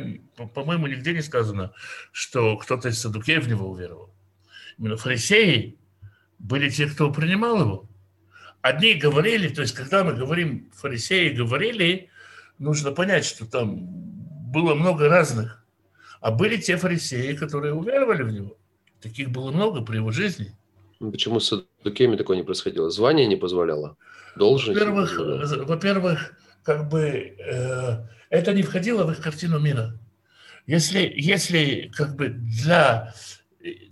[0.48, 1.72] По-моему, нигде не сказано,
[2.12, 4.10] что кто-то из садукеев в него уверовал.
[4.78, 5.76] Именно фарисеи
[6.38, 7.88] были те, кто принимал его.
[8.60, 12.10] Одни говорили, то есть когда мы говорим фарисеи говорили,
[12.58, 13.86] нужно понять, что там
[14.50, 15.64] было много разных.
[16.20, 18.56] А были те фарисеи, которые уверовали в него.
[19.00, 20.52] Таких было много при его жизни.
[20.98, 22.90] Почему с садукеями такое не происходило?
[22.90, 23.96] Звание не позволяло?
[24.36, 24.78] Должность?
[24.78, 27.00] Во-первых, во-первых как бы
[27.38, 29.98] э, это не входило в их картину мира.
[30.66, 33.14] Если, если как бы для,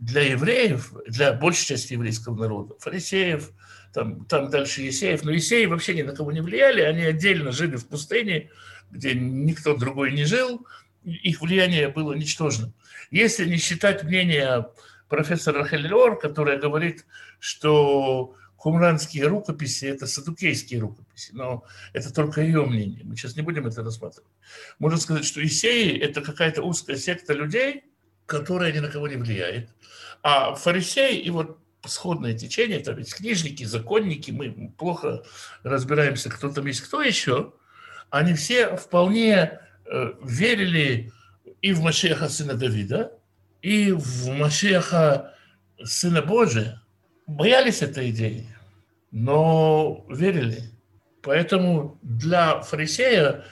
[0.01, 3.51] для евреев, для большей части еврейского народа, фарисеев,
[3.93, 7.77] там, там дальше Есеев, но Есеи вообще ни на кого не влияли, они отдельно жили
[7.77, 8.51] в пустыне,
[8.91, 10.67] где никто другой не жил,
[11.05, 12.75] их влияние было ничтожным.
[13.13, 14.67] Если не считать мнение
[15.09, 17.07] профессора Хеллер, которая говорит,
[17.39, 23.03] что кумранские рукописи– это садукейские рукописи, но это только ее мнение.
[23.05, 24.31] Мы сейчас не будем это рассматривать.
[24.79, 27.85] Можно сказать, что Исеи– это какая-то узкая секта людей,
[28.25, 29.69] которая ни на кого не влияет.
[30.23, 35.25] А фарисеи и вот сходное течение, там есть книжники, законники, мы плохо
[35.63, 37.53] разбираемся, кто там есть, кто еще,
[38.09, 41.13] они все вполне э, верили
[41.61, 43.13] и в Машеха сына Давида,
[43.61, 45.35] и в Машеха
[45.85, 46.81] сына Божия,
[47.27, 48.54] боялись этой идеи
[49.15, 50.73] но верили.
[51.23, 53.45] Поэтому для фарисея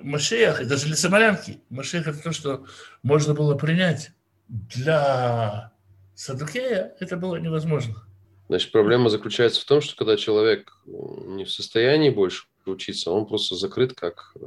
[0.00, 2.64] Машех, и даже для самарянки, Машех это то, что
[3.02, 4.12] можно было принять.
[4.48, 5.72] Для
[6.14, 7.96] Садукея это было невозможно.
[8.48, 13.56] Значит, проблема заключается в том, что когда человек не в состоянии больше учиться, он просто
[13.56, 14.40] закрыт, как э,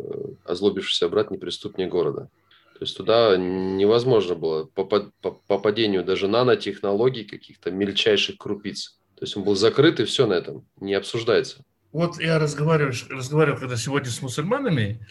[0.46, 2.30] озлобившийся брат неприступнее города.
[2.76, 8.98] То есть туда невозможно было по, по, по падению даже нанотехнологий, каких-то мельчайших крупиц.
[9.22, 11.64] То есть он был закрыт, и все на этом, не обсуждается.
[11.92, 15.06] Вот я разговариваю, разговариваю когда сегодня с мусульманами,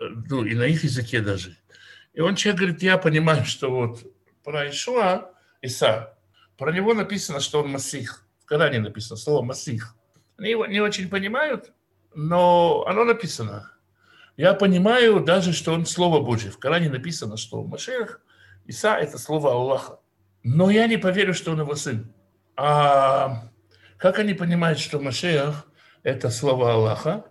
[0.00, 1.58] э, ну и на их языке даже,
[2.14, 4.10] И он человек говорит, я понимаю, что вот
[4.42, 6.14] про Ишуа, Иса,
[6.56, 8.24] про него написано, что он Масих.
[8.40, 9.96] В Коране написано слово Масих.
[10.38, 11.72] Они его не очень понимают,
[12.14, 13.70] но оно написано.
[14.38, 16.50] Я понимаю даже, что он Слово Божье.
[16.50, 18.22] В Коране написано, что Машех,
[18.64, 20.00] Иса– это Слово Аллаха.
[20.42, 22.14] Но я не поверю, что он его сын.
[22.56, 23.48] А
[23.96, 25.66] как они понимают, что Машех–
[26.02, 27.24] это Слово Аллаха?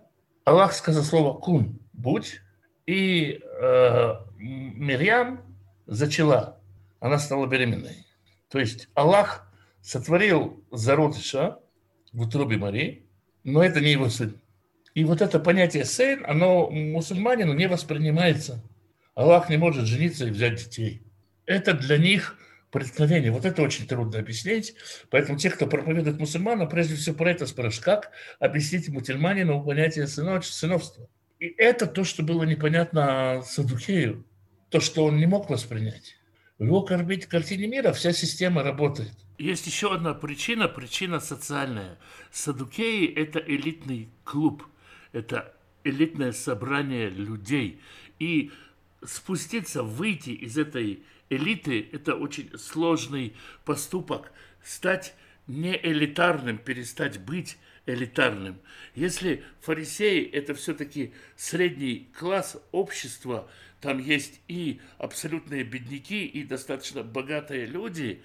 [0.44, 2.40] Аллах сказал слово «кун»– «будь»,
[2.86, 5.40] и э, Мирьям
[5.86, 6.60] зачала,
[6.98, 8.06] она стала беременной.
[8.48, 9.48] То есть Аллах
[9.80, 11.58] сотворил зародыша
[12.12, 13.06] в утробе Марии,
[13.44, 14.40] но это не его сын.
[14.94, 18.62] И вот это понятие сын, оно мусульманину не воспринимается.
[19.14, 21.02] Аллах не может жениться и взять детей.
[21.46, 22.36] Это для них
[22.72, 23.30] преткновение.
[23.30, 24.74] Вот это очень трудно объяснить.
[25.10, 31.08] Поэтому те, кто проповедует мусульманам, прежде всего про это спрашивают, как объяснить мусульманину понятие сыновства.
[31.38, 34.24] И это то, что было непонятно Садукею,
[34.70, 36.16] то, что он не мог воспринять.
[36.58, 39.12] В его картине мира вся система работает.
[39.38, 41.98] Есть еще одна причина, причина социальная.
[42.30, 44.64] Садукеи– это элитный клуб,
[45.12, 47.80] это элитное собрание людей.
[48.20, 48.52] И
[49.04, 54.32] спуститься, выйти из этой элиты– это очень сложный поступок.
[54.62, 55.14] Стать
[55.46, 58.60] не элитарным, перестать быть элитарным.
[58.94, 67.66] Если фарисеи– это все-таки средний класс общества, там есть и абсолютные бедняки, и достаточно богатые
[67.66, 68.22] люди,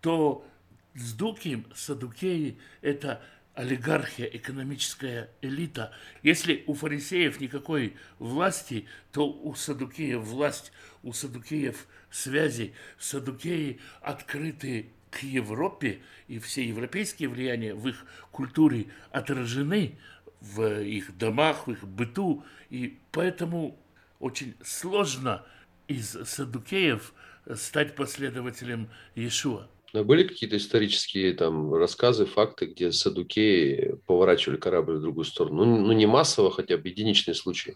[0.00, 0.46] то
[0.94, 3.22] сдуки, садукеи– это
[3.54, 5.92] олигархия, экономическая элита.
[6.22, 10.70] Если у фарисеев никакой власти, то у садукеев власть,
[11.02, 12.72] у садукеев связи.
[12.98, 19.98] Садукеи открыты к Европе, и все европейские влияния в их культуре отражены
[20.40, 23.78] в их домах, в их быту, и поэтому
[24.20, 25.44] очень сложно
[25.88, 27.12] из садукеев
[27.54, 29.68] стать последователем Иешуа.
[29.94, 35.64] Но были какие-то исторические там рассказы, факты, где садукеи поворачивали корабль в другую сторону?
[35.64, 37.74] Ну, ну не массово, хотя бы единичные случаи.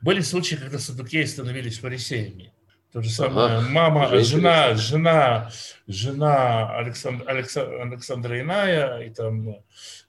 [0.00, 2.52] Были случаи, когда садукеи становились фарисеями.
[2.92, 3.56] То же самое.
[3.56, 3.68] Ага.
[3.70, 5.50] Мама, жена, жена,
[5.86, 9.56] жена Александра, Александра Иная, и там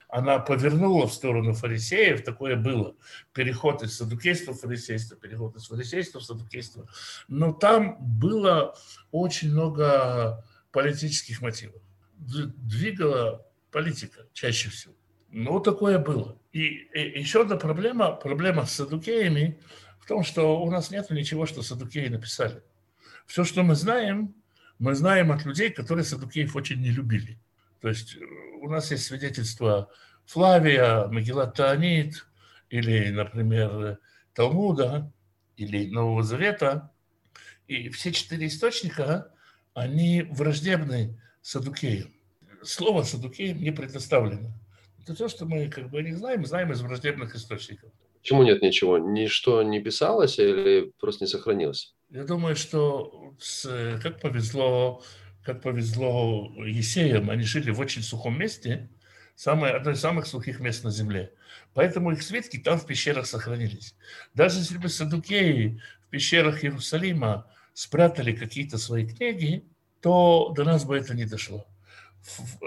[0.08, 2.94] она повернула в сторону фарисеев, такое было.
[3.32, 6.86] Переход из садукейства в фарисейство, переход из фарисейства в садукейство.
[7.26, 8.76] Но там было
[9.10, 11.80] очень много политических мотивов.
[12.16, 14.94] Двигала политика чаще всего.
[15.30, 16.38] Ну, такое было.
[16.52, 16.60] И,
[16.94, 19.58] и еще одна проблема, проблема с садукеями
[19.98, 22.62] в том, что у нас нет ничего, что садукеи написали.
[23.26, 24.34] Все, что мы знаем,
[24.78, 27.38] мы знаем от людей, которые Садукеев очень не любили.
[27.80, 28.24] То есть э,
[28.60, 29.90] у нас есть свидетельства
[30.26, 32.26] Флавия, Магеллат Таанит,
[32.70, 33.98] или, например,
[34.34, 35.12] Талмуда,
[35.56, 36.90] или Нового Завета.
[37.66, 39.32] И все четыре источника,
[39.74, 42.12] они враждебны Садукеям.
[42.62, 44.52] Слово Садукеям не предоставлено.
[45.02, 47.90] Это то, что мы как бы не знаем, знаем из враждебных источников.
[48.20, 48.96] Почему нет ничего?
[48.96, 51.94] Ничто не писалось или просто не сохранилось?
[52.14, 55.02] Я думаю, что с, как повезло,
[55.42, 58.88] как повезло Есеям, они жили в очень сухом месте,
[59.34, 61.32] самое, одно из самых сухих мест на земле.
[61.72, 63.96] Поэтому их свитки там в пещерах сохранились.
[64.32, 69.64] Даже если бы садукеи в пещерах Иерусалима спрятали какие-то свои книги,
[70.00, 71.66] то до нас бы это не дошло.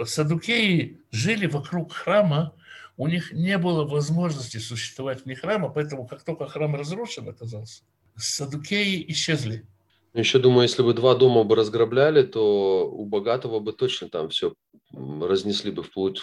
[0.04, 2.54] Садукеи жили вокруг храма,
[2.98, 7.84] у них не было возможности существовать вне храма, поэтому как только храм разрушен оказался,
[8.18, 9.66] садукеи исчезли.
[10.14, 14.54] Еще думаю, если бы два дома бы разграбляли, то у богатого бы точно там все
[14.92, 16.22] разнесли бы вплоть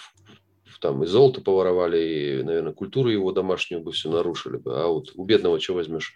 [0.84, 4.82] там и золото поворовали, и, наверное, культуру его домашнюю бы все нарушили бы.
[4.82, 6.14] А вот у бедного что возьмешь?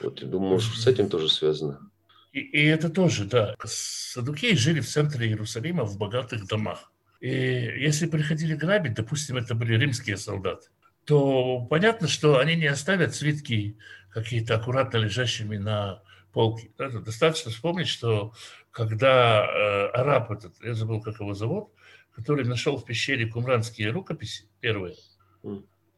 [0.00, 1.90] Вот, я думаю, может, с этим тоже связано.
[2.32, 3.54] И, и это тоже, да.
[3.62, 6.90] Садукеи жили в центре Иерусалима в богатых домах.
[7.20, 10.68] И если приходили грабить, допустим, это были римские солдаты,
[11.06, 13.78] то понятно, что они не оставят свитки
[14.10, 16.70] какие-то аккуратно лежащими на полке.
[16.78, 18.34] Это достаточно вспомнить, что
[18.72, 21.70] когда э, араб этот, я забыл, как его зовут,
[22.14, 24.96] который нашел в пещере кумранские рукописи, первые,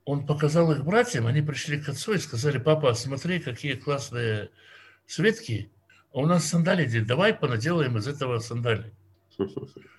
[0.05, 4.51] он показал их братьям, они пришли к отцу и сказали, папа, смотри, какие классные
[5.07, 5.73] свитки,
[6.13, 8.93] у нас сандали, давай понаделаем из этого сандали.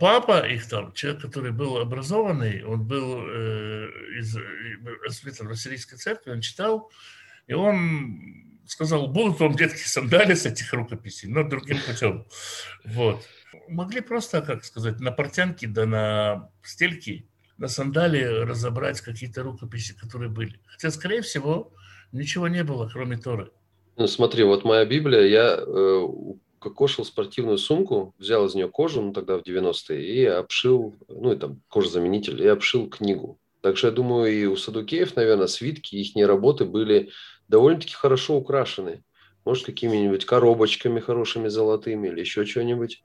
[0.00, 3.88] Папа их там, человек, который был образованный, он был э,
[4.18, 4.36] из,
[5.06, 6.90] воспитан в Сирийской церкви, он читал,
[7.46, 12.26] и он сказал, будут вам, детки, сандали с этих рукописей, но другим путем.
[12.84, 13.24] Вот.
[13.68, 17.24] Могли просто, как сказать, на портянке да на стельке,
[17.58, 20.60] на сандали разобрать какие-то рукописи, которые были.
[20.66, 21.72] Хотя, скорее всего,
[22.10, 23.50] ничего не было, кроме Торы.
[23.96, 26.06] Ну, смотри, вот моя Библия, я э,
[26.62, 31.36] кокошил спортивную сумку, взял из нее кожу, ну, тогда в 90-е, и обшил, ну, и
[31.36, 33.38] там кожезаменитель, и обшил книгу.
[33.60, 37.10] Так что я думаю, и у Садукеев, наверное, свитки, их работы были
[37.48, 39.02] довольно-таки хорошо украшены.
[39.44, 43.02] Может, какими-нибудь коробочками хорошими золотыми или еще что-нибудь.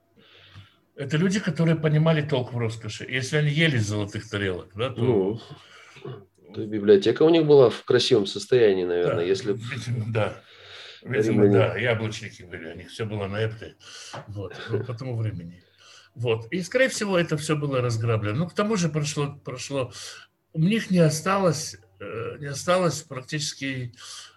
[0.94, 3.06] Это люди, которые понимали толк в роскоши.
[3.08, 5.00] Если они ели из золотых тарелок, да, то...
[5.00, 5.40] Ну,
[6.54, 9.56] то библиотека у них была в красивом состоянии, наверное, да, если...
[10.12, 10.42] Да.
[11.02, 13.76] Видимо, да, яблочники были, у них все было на эпте.
[14.28, 15.62] Вот, ну, по тому времени.
[16.14, 16.46] Вот.
[16.52, 18.38] И, скорее всего, это все было разграблено.
[18.38, 19.92] Ну, к тому же прошло, прошло
[20.52, 23.94] у них не осталось, э, не осталось практически,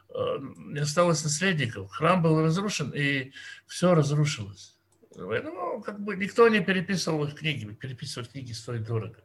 [0.09, 1.89] э, не осталось наследников.
[1.91, 3.31] Храм был разрушен, и
[3.65, 4.77] все разрушилось.
[5.15, 9.17] Поэтому как бы никто не переписывал их книги, переписывать книги стоит дорого.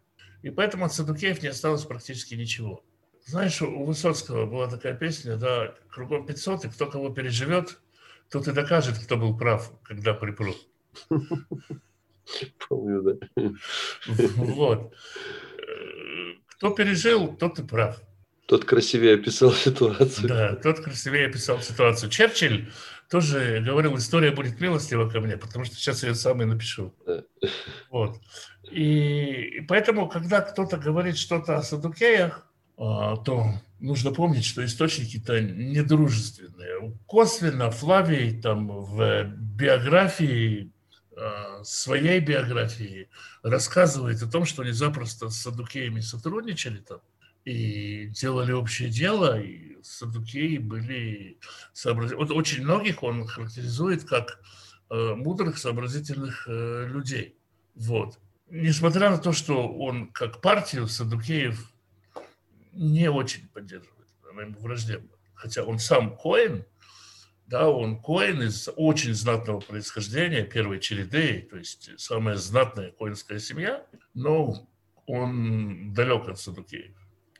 [0.42, 2.84] И поэтому от Садукеев не осталось практически ничего.
[3.26, 7.80] Знаешь, у Высоцкого была такая песня, да, кругом 500, и кто кого переживет,
[8.30, 10.56] тот и докажет, кто был прав, когда припрут.
[12.68, 13.50] Помню, да.
[14.06, 14.94] Вот.
[16.50, 18.00] Кто пережил, тот и прав.
[18.46, 20.28] Тот красивее описал ситуацию.
[20.28, 22.10] Да, тот красивее описал ситуацию.
[22.10, 22.70] Черчилль
[23.10, 26.94] тоже говорил, история будет милостива ко мне, потому что сейчас я сам и напишу.
[27.04, 27.24] Да.
[27.90, 28.20] Вот.
[28.70, 32.46] И, и поэтому, когда кто-то говорит что-то о Садукеях,
[32.76, 36.96] то нужно помнить, что источники-то недружественные.
[37.06, 40.72] Косвенно Флавий там в биографии
[41.18, 43.08] Э, своей биографии
[43.42, 47.00] рассказывает о том, что они запросто с садукеями сотрудничали там
[47.46, 51.38] и делали общее дело, и садукеи были
[51.72, 52.22] сообразительны.
[52.22, 54.40] Вот очень многих он характеризует как
[54.90, 57.38] э, мудрых, сообразительных э, людей.
[57.74, 58.18] Вот.
[58.50, 61.72] Несмотря на то, что он как партию садукеев
[62.76, 65.10] не очень поддерживает, она ему враждебна.
[65.34, 66.64] Хотя он сам Коин–
[67.46, 73.86] да, он коин из очень знатного происхождения, первой череды, то есть самая знатная коинская семья,
[74.14, 74.68] но
[75.06, 76.94] он далек от Садукеев.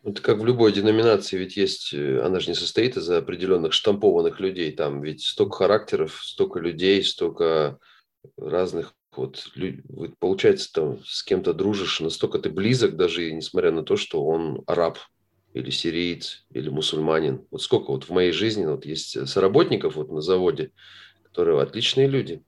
[0.05, 4.39] Это как в любой деноминации, ведь есть, э, она же не состоит из определенных штампованных
[4.39, 7.79] людей, там ведь столько характеров, столько людей, столько
[8.37, 9.49] разных вот
[10.19, 14.99] получается, там с кем-то дружишь, настолько ты близок, даже несмотря на то, что он араб,
[15.57, 17.47] или сириец, или мусульманин.
[17.51, 20.73] Вот сколько вот в моей жизни вот есть соработников вот на заводе,
[21.23, 22.45] которые отличные люди,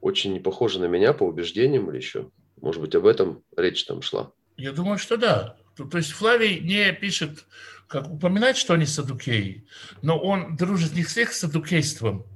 [0.00, 2.30] очень не похожи на меня по убеждениям или еще.
[2.60, 4.32] Может быть, об этом речь там шла.
[4.56, 5.56] Я думаю, что да.
[5.76, 7.46] То есть Флавий не пишет,
[7.86, 9.64] как упоминать, что они садукеи,
[10.02, 12.26] но он дружит не с их садукейством,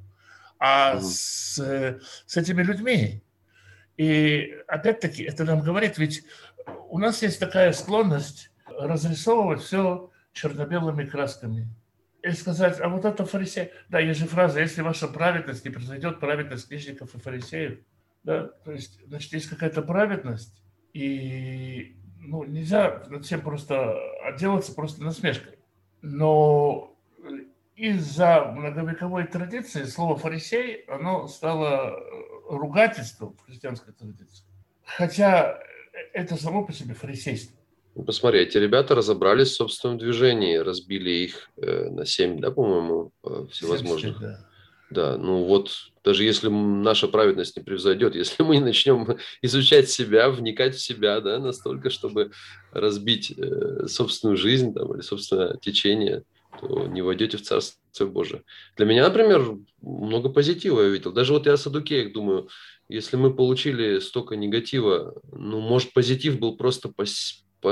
[0.60, 1.04] а угу.
[1.04, 1.56] с,
[2.26, 3.24] с этими людьми.
[3.96, 6.22] И опять-таки это нам говорит, ведь
[6.90, 11.68] у нас есть такая склонность разрисовывать все черно-белыми красками.
[12.22, 13.70] И сказать, а вот это фарисей.
[13.88, 17.78] Да, есть же фраза, если ваша праведность не произойдет праведность книжников и фарисеев.
[18.24, 20.60] Да, то есть, значит, есть какая-то праведность,
[20.92, 25.58] и ну, нельзя над всем просто отделаться просто насмешкой.
[26.02, 26.96] Но
[27.76, 32.00] из-за многовековой традиции слово «фарисей» оно стало
[32.48, 34.44] ругательством в христианской традиции.
[34.84, 35.58] Хотя
[36.12, 37.56] это само по себе фарисейство.
[37.96, 43.12] Ну, посмотри, эти ребята разобрались в собственном движении, разбили их э, на 7, да, по-моему,
[43.24, 44.18] э, всевозможных.
[44.18, 44.46] 70, да.
[44.90, 45.70] да, ну вот
[46.04, 51.38] даже если наша праведность не превзойдет, если мы начнем изучать себя, вникать в себя, да,
[51.38, 52.32] настолько, чтобы
[52.70, 56.22] разбить э, собственную жизнь там, или собственное течение,
[56.60, 58.42] то не войдете в Царство Божие.
[58.76, 61.12] Для меня, например, много позитива я видел.
[61.12, 62.50] Даже вот я о Садукеях думаю,
[62.90, 66.90] если мы получили столько негатива, ну, может, позитив был просто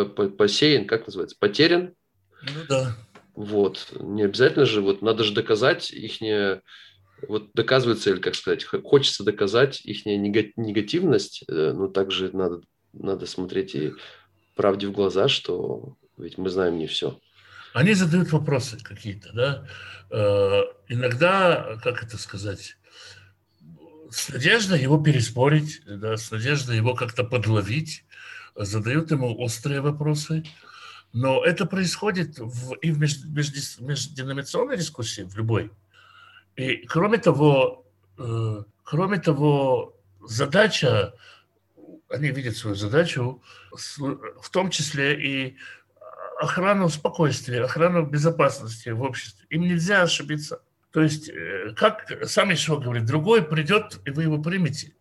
[0.02, 1.94] посеян, как называется, потерян.
[2.42, 2.96] Ну да.
[3.34, 3.92] Вот.
[3.98, 6.60] Не обязательно же, вот надо же доказать их не
[7.28, 12.60] вот доказывается, или как сказать, хочется доказать их негативность, э, но также надо,
[12.92, 13.92] надо смотреть и
[14.56, 17.18] правде в глаза, что ведь мы знаем не все.
[17.72, 19.68] Они задают вопросы какие-то, да.
[20.10, 22.76] Э, иногда, как это сказать,
[24.10, 28.03] с надеждой его переспорить, да, с надеждой его как-то подловить,
[28.54, 30.44] задают ему острые вопросы.
[31.12, 33.18] Но это происходит в, и в меж,
[34.76, 35.70] дискуссии, в любой.
[36.56, 37.84] И кроме того,
[38.18, 39.96] э, кроме того,
[40.26, 41.14] задача,
[42.08, 43.42] они видят свою задачу,
[43.72, 45.56] в том числе и
[46.40, 49.46] охрану спокойствия, охрану безопасности в обществе.
[49.50, 50.62] Им нельзя ошибиться.
[50.90, 54.94] То есть, э, как сам Ишуа говорит, другой придет, и вы его примете.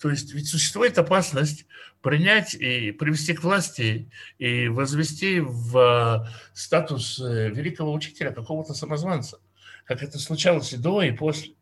[0.00, 1.66] То есть ведь существует опасность
[2.02, 9.38] принять и привести к власти и возвести в э, статус э, великого учителя какого-то самозванца.
[9.84, 11.54] как это случалось и до, и после.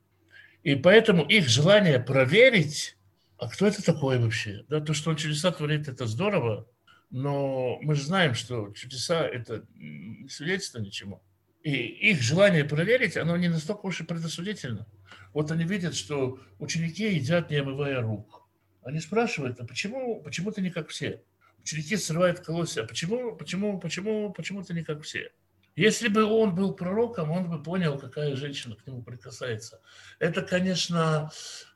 [0.63, 2.97] И поэтому их желание проверить,
[3.39, 4.65] а кто это такой вообще?
[4.69, 6.67] Да, то, что он чудеса творит, это здорово,
[7.11, 11.23] но мы же знаем, что чудеса– это не свидетельство ничему.
[11.63, 14.87] И их желание проверить, оно не настолько уж и предосудительно.
[15.35, 18.49] Вот они видят, что ученики едят, не омывая рук.
[18.83, 21.23] Они спрашивают, а почему, почему ты не как все?
[21.59, 25.33] Ученики срывают колосья, а почему, почему, почему, почему ты не как все?
[25.77, 29.81] Если бы он был пророком, он бы понял, какая женщина к нему прикасается.
[30.21, 31.33] Это, конечно,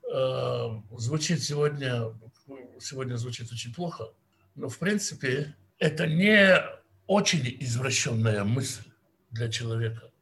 [0.08, 2.14] э, звучит сегодня,
[2.78, 4.12] сегодня звучит очень плохо,
[4.54, 6.62] но в принципе это не
[7.08, 8.84] очень извращенная мысль
[9.32, 10.12] для человека,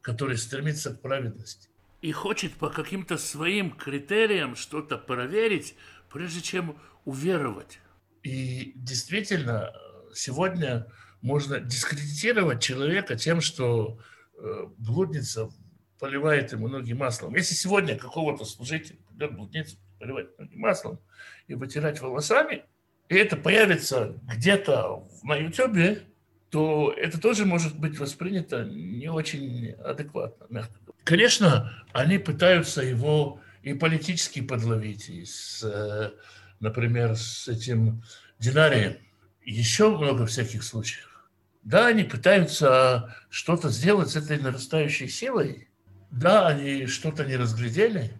[0.00, 1.69] который стремится к праведности.
[2.00, 5.74] И хочет по каким-то своим критериям что-то проверить,
[6.10, 7.78] прежде чем уверовать.
[8.22, 9.72] И действительно,
[10.14, 10.86] сегодня
[11.22, 13.98] можно дискредитировать человека тем, что
[14.38, 15.50] э, блудница
[15.98, 17.34] поливает ему ноги маслом.
[17.36, 20.98] Если сегодня какого-то служителя придет блудницу, поливать ноги маслом
[21.46, 22.64] и вытирать волосами,
[23.08, 26.09] и это появится где-то на Ютубе,
[26.50, 30.74] то это тоже может быть воспринято не очень адекватно, мягко.
[31.04, 36.10] Конечно, они пытаются его и политически подловить, и с, э,
[36.58, 38.02] например, с этим
[38.38, 38.96] динарием.
[39.44, 41.28] Еще много всяких случаев.
[41.62, 45.68] Да, они пытаются что-то сделать с этой нарастающей силой.
[46.10, 48.12] Да, они что-то не разглядели.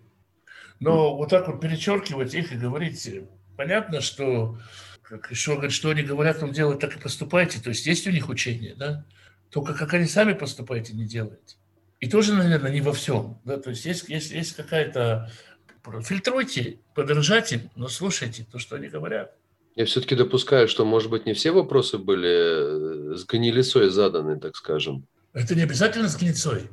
[0.78, 3.08] Но вот так вот перечеркивать их и говорить,
[3.56, 4.58] понятно, что
[5.10, 7.60] как еще говорит, что они говорят вам делать, так и поступайте.
[7.60, 9.04] То есть есть у них учение, да?
[9.50, 11.56] Только как они сами поступаете, не делаете.
[11.98, 13.40] И тоже, наверное, не во всем.
[13.44, 13.58] Да?
[13.58, 15.30] То есть есть, есть, есть какая-то...
[16.04, 19.34] Фильтруйте, подражайте, но слушайте то, что они говорят.
[19.74, 24.54] Я все-таки допускаю, что, может быть, не все вопросы были э, с гнилицой заданы, так
[24.54, 25.06] скажем.
[25.32, 26.68] Это не обязательно с гнилицой.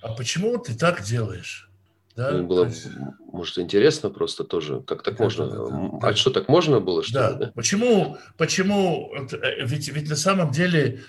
[0.00, 1.68] А почему ты так делаешь?
[2.16, 2.30] Да?
[2.30, 2.88] Ну, было, есть...
[3.32, 5.46] может, интересно просто тоже, как так да, можно?
[5.46, 7.30] Да, да, да, а что, так можно было, что да.
[7.30, 7.36] ли?
[7.38, 7.52] Да.
[7.54, 11.02] Почему, почему, э, ведь, ведь на самом деле,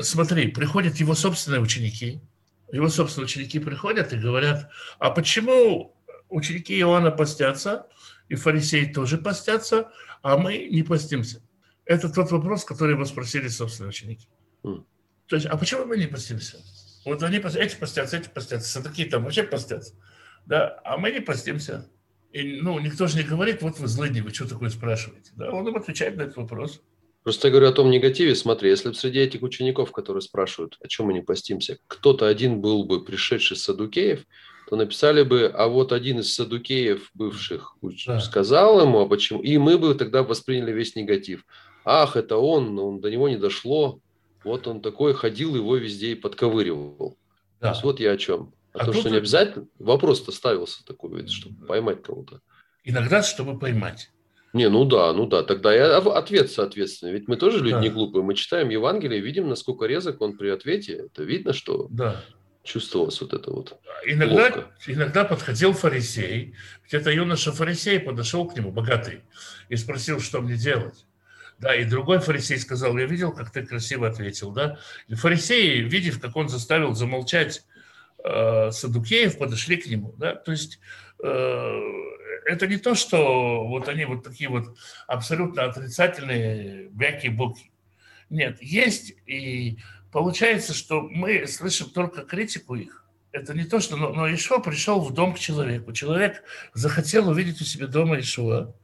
[0.00, 2.20] смотри, приходят его собственные ученики,
[2.72, 5.96] его собственные ученики приходят и говорят, а почему
[6.28, 7.86] ученики Иоанна постятся,
[8.28, 9.90] и фарисеи тоже постятся,
[10.22, 11.42] а мы не постимся.
[11.84, 14.26] Это тот вопрос, который его спросили собственные ученики.
[14.62, 14.84] Mm.
[15.26, 16.58] То есть, а почему мы не постимся?
[17.04, 19.94] Вот они эти постятся, эти постятся, такие там вообще постятся.
[20.46, 21.90] Да, а мы не постимся.
[22.32, 25.30] И, ну, никто же не говорит, вот вы злыдни, вы что такое спрашиваете?
[25.36, 26.82] Да, он им отвечает на этот вопрос.
[27.22, 28.34] Просто я говорю о том негативе.
[28.34, 32.60] Смотри, если бы среди этих учеников, которые спрашивают, о чем мы не постимся, кто-то один
[32.60, 34.24] был бы пришедший с Садукеев,
[34.68, 37.76] то написали бы, а вот один из садукеев бывших
[38.06, 38.20] да.
[38.20, 41.44] сказал ему, а почему, и мы бы тогда восприняли весь негатив.
[41.84, 44.00] Ах, это он, но он, до него не дошло.
[44.42, 47.16] Вот он такой ходил, его везде и подковыривал.
[47.60, 47.68] Да.
[47.68, 48.54] То есть вот я о чем.
[48.74, 52.40] А, а то, что не обязательно, вопрос-то ставился такой, ведь, чтобы поймать кого-то.
[52.82, 54.10] Иногда, чтобы поймать.
[54.52, 57.10] Не, ну да, ну да, тогда и ответ соответственно.
[57.10, 57.80] Ведь мы тоже люди да.
[57.80, 58.22] не глупые.
[58.22, 61.06] Мы читаем Евангелие, видим, насколько резок он при ответе.
[61.06, 62.22] Это видно, что да
[62.64, 63.78] чувствовалось вот это вот.
[64.06, 66.54] Иногда, иногда подходил фарисей,
[66.88, 69.20] где-то юноша фарисей подошел к нему, богатый,
[69.68, 71.06] и спросил, что мне делать.
[71.58, 74.78] Да, и другой фарисей сказал, я видел, как ты красиво ответил, да.
[75.06, 77.64] И фарисеи, видев, как он заставил замолчать
[78.24, 80.34] э, Садукеев, подошли к нему, да.
[80.34, 80.80] То есть
[81.22, 81.80] э,
[82.46, 87.70] это не то, что вот они вот такие вот абсолютно отрицательные бяки-буки.
[88.30, 89.78] Нет, есть и
[90.10, 93.04] получается, что мы слышим только критику их.
[93.32, 93.96] Это не то, что...
[93.96, 95.92] Но, но Ишуа пришел в дом к человеку.
[95.92, 98.74] Человек захотел увидеть у себя дома Ишуа.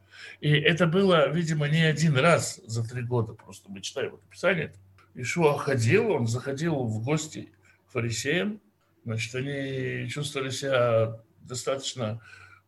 [0.41, 3.35] И это было, видимо, не один раз за три года.
[3.35, 4.73] Просто мы читаем вот описание.
[5.15, 7.53] Ишуа ходил, он заходил в гости
[7.87, 8.61] к фарисеям.
[9.05, 12.21] Значит, они чувствовали себя достаточно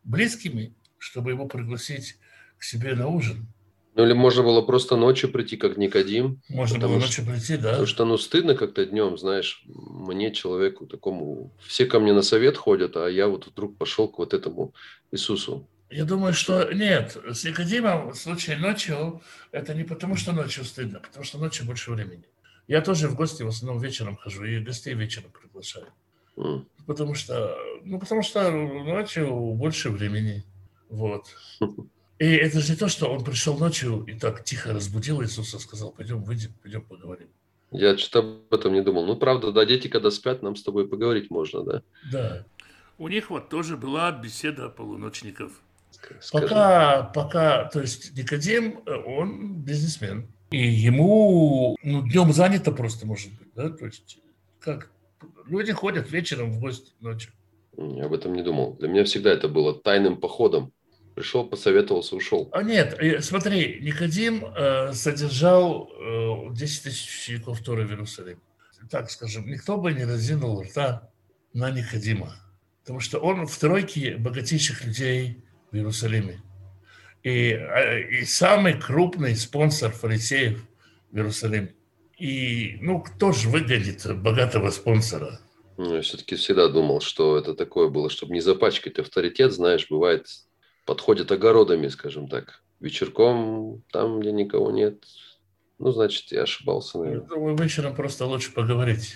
[0.03, 2.17] близкими, чтобы его пригласить
[2.57, 3.47] к себе на ужин.
[3.95, 6.41] Ну или можно было просто ночью прийти, как Никодим.
[6.49, 7.69] Можно было ночью прийти, да.
[7.69, 12.57] Потому что ну стыдно как-то днем, знаешь, мне, человеку такому, все ко мне на совет
[12.57, 14.73] ходят, а я вот вдруг пошел к вот этому
[15.11, 15.69] Иисусу.
[15.91, 17.15] Я думаю, что нет.
[17.29, 19.21] С Никодимом в случае ночью
[19.51, 22.25] это не потому, что ночью стыдно, а потому что ночью больше времени.
[22.67, 25.85] Я тоже в гости в основном вечером хожу, и гостей вечером приглашаю.
[26.35, 26.65] Mm.
[26.85, 30.43] Потому что, ну, потому что ночью больше времени.
[30.89, 31.27] Вот.
[32.19, 35.91] И это же не то, что он пришел ночью и так тихо разбудил Иисуса, сказал,
[35.91, 37.27] пойдем выйдем, пойдем поговорим.
[37.71, 39.05] Я что-то об этом не думал.
[39.05, 41.81] Ну, правда, да, дети, когда спят, нам с тобой поговорить можно, да?
[42.11, 42.45] Да.
[42.99, 45.51] У них вот тоже была беседа полуночников.
[45.89, 46.47] Скажи.
[46.47, 50.27] Пока, пока, то есть Никодим, он бизнесмен.
[50.51, 53.69] И ему ну, днем занято просто, может быть, да?
[53.69, 54.19] То есть
[54.59, 54.91] как
[55.47, 57.31] Люди ходят вечером в гости ночью.
[57.77, 58.75] Я об этом не думал.
[58.79, 60.73] Для меня всегда это было тайным походом.
[61.15, 62.49] Пришел, посоветовался, ушел.
[62.51, 65.91] А нет, смотри, Никодим э, содержал
[66.49, 68.39] э, 10 тысяч учеников Торы в Иерусалиме.
[68.89, 71.09] Так скажем, никто бы не разинул рта
[71.53, 72.35] на Никодима.
[72.81, 76.41] Потому что он в тройке богатейших людей в Иерусалиме.
[77.21, 80.65] И, а, и самый крупный спонсор фарисеев
[81.11, 81.73] в Иерусалиме.
[82.23, 85.41] И, ну, кто же выгодит богатого спонсора?
[85.75, 90.27] Ну, я все-таки всегда думал, что это такое было, чтобы не запачкать авторитет, знаешь, бывает,
[90.85, 95.03] подходят огородами, скажем так, вечерком, там, где никого нет.
[95.79, 97.27] Ну, значит, я ошибался, наверное.
[97.27, 99.15] Думаю, вечером просто лучше поговорить.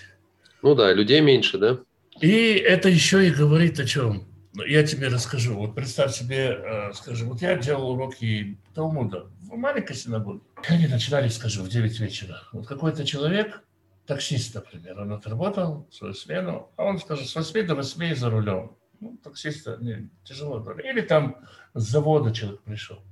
[0.61, 1.79] Ну да, людей меньше, да?
[2.19, 4.27] И это еще и говорит о чем?
[4.53, 5.53] Ну, я тебе расскажу.
[5.53, 10.41] Вот представь себе, э, скажем, вот я делал уроки Талмуда в маленькой синагоге.
[10.67, 12.43] Они начинали, скажем, в 9 вечера.
[12.51, 13.63] Вот какой-то человек,
[14.05, 18.75] таксист, например, он отработал свою смену, а он, скажем, с 8 до 8 за рулем.
[18.99, 20.65] Ну, таксиста не, тяжело.
[20.83, 21.37] Или там
[21.73, 23.03] с завода человек пришел.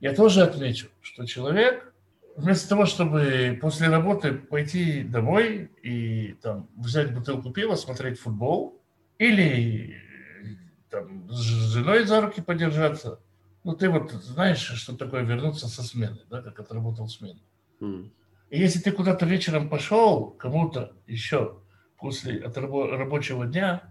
[0.00, 1.92] Я тоже отмечу, что человек
[2.38, 8.80] вместо того, чтобы после работы пойти домой и там, взять бутылку пива, смотреть футбол,
[9.18, 9.96] или
[10.88, 13.20] там, с женой за руки подержаться,
[13.68, 17.40] ну, ты вот знаешь, что такое вернуться со смены, да, как отработал смену.
[17.80, 18.10] Mm.
[18.48, 21.58] И если ты куда-то вечером пошел, кому-то еще
[21.98, 23.82] после от рабочего дня,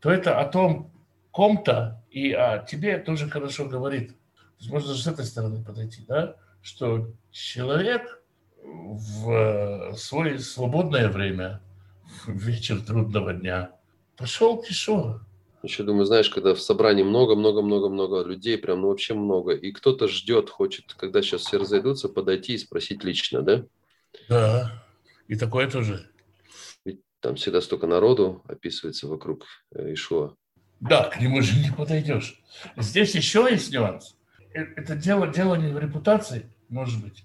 [0.00, 0.92] то это о том
[1.30, 4.10] ком-то и о тебе тоже хорошо говорит.
[4.34, 6.36] То есть можно же с этой стороны подойти, да?
[6.60, 8.22] что человек
[8.62, 11.62] в свое свободное время,
[12.26, 13.70] в вечер трудного дня,
[14.18, 15.22] пошел кишо.
[15.62, 20.50] Еще думаю, знаешь, когда в собрании много-много-много-много людей, прям ну, вообще много, и кто-то ждет,
[20.50, 23.64] хочет, когда сейчас все разойдутся, подойти и спросить лично, да?
[24.28, 24.84] Да,
[25.28, 26.10] и такое тоже.
[26.84, 30.34] Ведь там всегда столько народу описывается вокруг э, Ишуа.
[30.80, 32.42] Да, к нему же не подойдешь.
[32.76, 34.16] Здесь еще есть нюанс.
[34.52, 37.22] Э, это дело, дело не в репутации, может быть,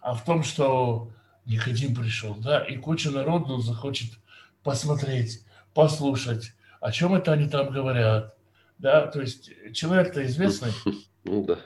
[0.00, 1.10] а в том, что
[1.44, 4.12] Никодим пришел, да, и куча народу захочет
[4.62, 6.54] посмотреть, послушать,
[6.84, 8.36] о чем это они там говорят,
[8.76, 10.70] да, то есть человек-то известный.
[11.26, 11.58] Ну да.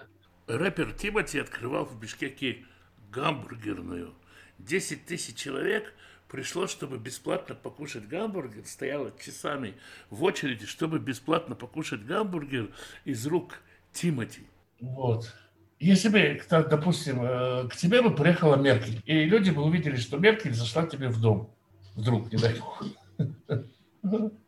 [0.47, 2.65] Рэпер Тимати открывал в Бишкеке
[3.11, 4.15] гамбургерную.
[4.59, 5.93] 10 тысяч человек
[6.29, 9.75] пришло, чтобы бесплатно покушать гамбургер, стояло часами
[10.11, 12.71] в очереди, чтобы бесплатно покушать гамбургер
[13.05, 13.59] из рук
[13.93, 14.47] Тимати.
[14.81, 15.35] Вот.
[15.81, 20.55] Если бы, допустим, э, к тебе бы приехала Меркель, и люди бы увидели, что Меркель
[20.55, 21.53] зашла к тебе в дом,
[21.97, 22.85] вдруг, не дай бог.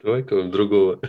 [0.03, 1.01] Давай кого-нибудь другого.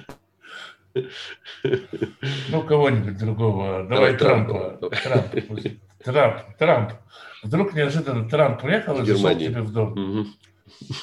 [2.50, 3.84] Ну, кого-нибудь другого.
[3.84, 4.78] Давай, Давай Трампа.
[5.04, 6.92] Трамп, Трамп, Трамп, Трамп.
[7.44, 9.92] Вдруг неожиданно Трамп приехал и зашел тебе в дом.
[9.94, 10.28] Угу.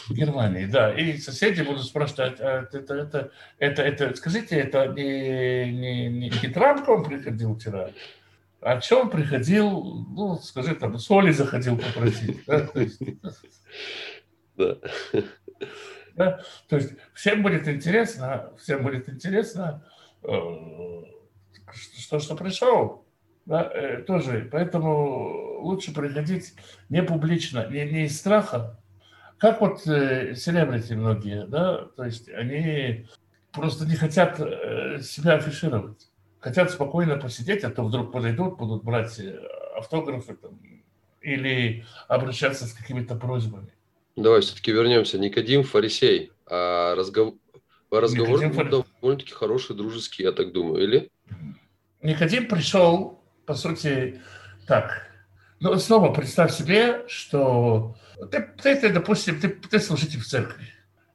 [0.09, 0.93] В Германии, да.
[0.93, 6.49] И соседи будут спрашивать, а это, это, это, это, скажите, это не, не, не, не
[6.49, 7.91] Трамп к вам приходил вчера?
[8.61, 9.71] О чем приходил,
[10.11, 12.45] ну, скажи, там, соли заходил попросить.
[14.57, 14.77] Да?
[16.19, 16.41] Да.
[16.69, 19.85] То есть всем будет интересно, всем будет интересно,
[20.23, 20.31] э,
[21.73, 23.05] что, что пришел.
[23.47, 24.47] Да, э, тоже.
[24.53, 26.55] Поэтому лучше приходить
[26.91, 28.79] не публично, не, не из страха.
[29.39, 33.07] Как вот э, селебрити многие, да, то есть они
[33.53, 36.09] просто не хотят себя афишировать
[36.41, 39.39] хотят спокойно посидеть, а то вдруг подойдут, будут брать э,
[39.77, 40.59] автографы там,
[41.21, 43.73] или обращаться с какими-то просьбами.
[44.19, 45.17] Давай все-таки вернемся.
[45.17, 46.33] Никодим фарисей.
[46.45, 47.35] А разговор,
[47.89, 48.69] разговор был фар...
[48.69, 51.11] довольно-таки хороший, дружеский, я так думаю, или?
[52.03, 54.21] Никодим пришел, по сути,
[54.67, 55.07] так.
[55.61, 57.97] Ну, снова представь себе, что
[58.33, 60.67] ты, ты, ты допустим, ты, ты служитель в церкви.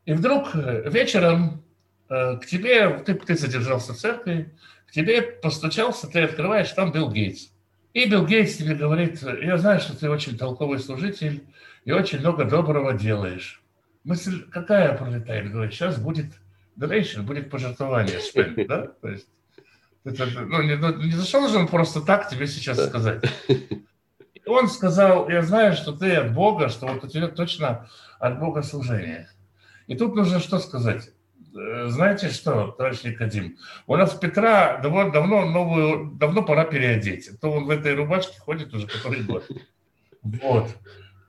[0.05, 1.61] И вдруг э, вечером
[2.09, 4.55] э, к тебе, ты, ты задержался в церкви,
[4.93, 7.49] тебе постучался, ты открываешь, там Билл Гейтс.
[7.93, 11.43] И Билл Гейтс тебе говорит, я знаю, что ты очень толковый служитель
[11.86, 13.61] и очень много доброго делаешь.
[14.03, 15.51] Мысль какая пролетает?
[15.51, 16.34] Говорит, сейчас будет
[16.77, 18.19] donation, будет пожертвование,
[18.67, 18.88] да?
[18.88, 19.27] То есть,
[20.03, 23.23] это, ну, не, ну, не зашел же он просто так тебе сейчас сказать.
[23.47, 27.88] И он сказал, я знаю, что ты от Бога, что вот у тебя точно
[28.19, 29.29] от Бога служение.
[29.88, 31.11] И тут нужно что сказать?
[31.55, 33.57] Э, знаете что, товарищ Никодим,
[33.88, 37.29] у нас Петра давно, давно новую, давно пора переодеть.
[37.29, 39.49] А то он в этой рубашке ходит уже который год.
[40.21, 40.75] Вот.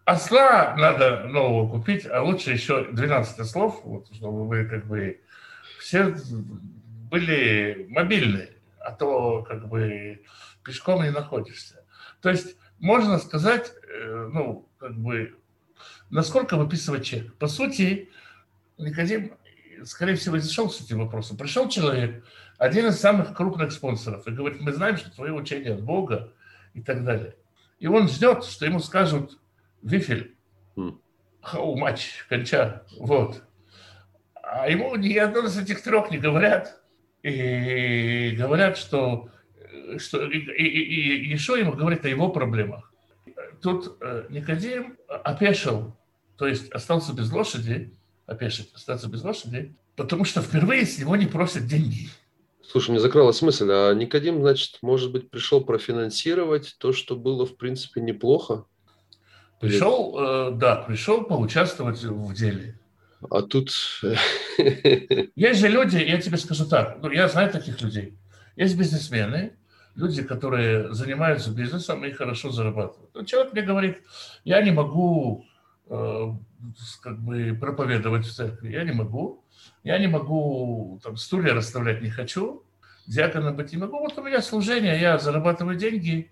[0.04, 5.20] Осла надо нового купить, а лучше еще 12 слов, вот, чтобы вы как бы
[5.78, 6.14] все
[7.10, 8.50] были мобильны,
[8.80, 10.22] а то как бы
[10.62, 11.84] пешком не находишься.
[12.20, 15.36] То есть можно сказать, э, ну, как бы,
[16.10, 17.34] насколько выписывать чек.
[17.36, 18.10] По сути,
[18.76, 19.32] Никодим
[19.84, 21.36] скорее всего, зашел с этим вопросом.
[21.36, 22.24] Пришел человек,
[22.58, 26.32] один из самых крупных спонсоров, и говорит, мы знаем, что твое учение от Бога
[26.74, 27.36] и так далее.
[27.78, 29.38] И он ждет, что ему скажут
[29.84, 30.34] «Вифель»,
[31.40, 33.42] «Хау матч», «Конча», вот.
[34.42, 36.80] А ему ни одно из этих трех не говорят.
[37.22, 39.30] И говорят, что,
[39.96, 42.92] что и, и, и, и ему говорит о его проблемах.
[43.62, 45.96] Тут э, Никодим опешил,
[46.36, 47.94] то есть остался без лошади,
[48.26, 52.08] опешить, остаться без лошади, потому что впервые с него не просят деньги.
[52.62, 57.56] Слушай, мне закралась мысль, а Никодим, значит, может быть, пришел профинансировать то, что было, в
[57.56, 58.66] принципе, неплохо?
[59.68, 62.78] Пришел, э, да, пришел поучаствовать в деле.
[63.30, 63.70] А тут...
[65.36, 68.18] Есть же люди, я тебе скажу так, ну, я знаю таких людей.
[68.56, 69.52] Есть бизнесмены,
[69.94, 73.10] люди, которые занимаются бизнесом и хорошо зарабатывают.
[73.14, 74.02] Но человек мне говорит,
[74.44, 75.44] я не могу
[75.88, 76.32] э,
[77.00, 79.44] как бы проповедовать в церкви, я не могу.
[79.82, 82.64] Я не могу, там, стулья расставлять не хочу,
[83.06, 83.98] диаконом быть не могу.
[83.98, 86.30] Вот у меня служение, я зарабатываю деньги.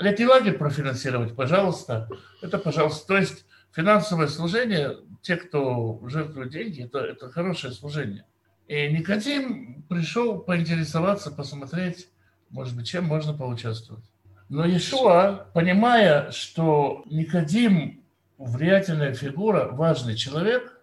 [0.00, 2.08] Летний лагерь профинансировать, пожалуйста.
[2.42, 3.06] Это, пожалуйста.
[3.06, 8.24] То есть финансовое служение, те, кто жертвует деньги, это, это хорошее служение.
[8.68, 12.08] И Никодим пришел поинтересоваться, посмотреть,
[12.50, 14.04] может быть, чем можно поучаствовать.
[14.48, 18.04] Но Иешуа, понимая, что Никодим
[18.38, 20.75] влиятельная фигура, важный человек,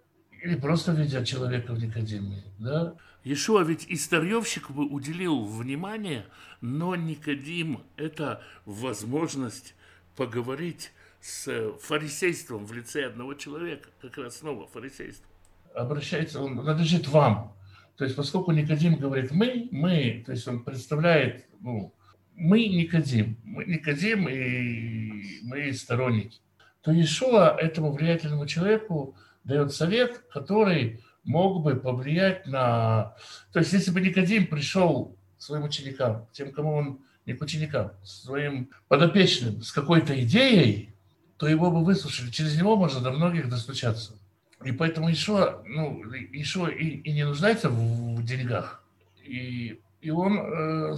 [0.44, 2.94] или просто видя человека в Никодиме, да?
[3.24, 6.26] Иешуа ведь и старьевщик бы уделил внимание,
[6.60, 9.74] но Никодим– это возможность
[10.16, 10.92] поговорить
[11.22, 15.26] с фарисейством в лице одного человека, как раз снова фарисейство.
[15.74, 17.54] Обращается, он надлежит вам.
[17.96, 21.94] То есть, поскольку Никодим говорит «мы», «мы», то есть он представляет, ну,
[22.34, 26.38] мы Никодим, мы Никодим и мы сторонники,
[26.82, 33.14] то Иешуа этому влиятельному человеку дает совет, который мог бы повлиять на...
[33.52, 38.70] То есть, если бы Никодим пришел своим ученикам, тем, кому он не к ученикам, своим
[38.88, 40.94] подопечным с какой-то идеей,
[41.36, 42.30] то его бы выслушали.
[42.30, 44.14] Через него можно до многих достучаться.
[44.62, 48.82] И поэтому Ишуа, ну, Ишуа и, и не нуждается в, в деньгах.
[49.22, 50.96] И, и он э,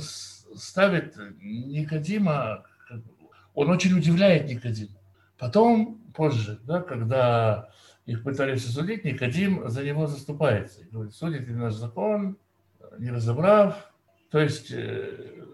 [0.54, 2.64] ставит Никодима,
[3.54, 4.96] он очень удивляет Никодима.
[5.38, 7.70] Потом, позже, да, когда
[8.06, 10.80] их пытались осудить, Никодим за него заступается.
[10.82, 12.38] И говорит, судит ли наш закон,
[12.98, 13.92] не разобрав.
[14.30, 15.44] То есть э,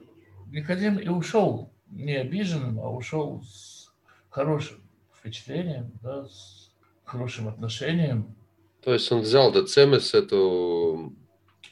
[0.51, 3.91] Никодим и ушел не обиженным, а ушел с
[4.29, 4.83] хорошим
[5.19, 6.71] впечатлением, да, с
[7.05, 8.35] хорошим отношением.
[8.83, 11.15] То есть он взял Децемес, эту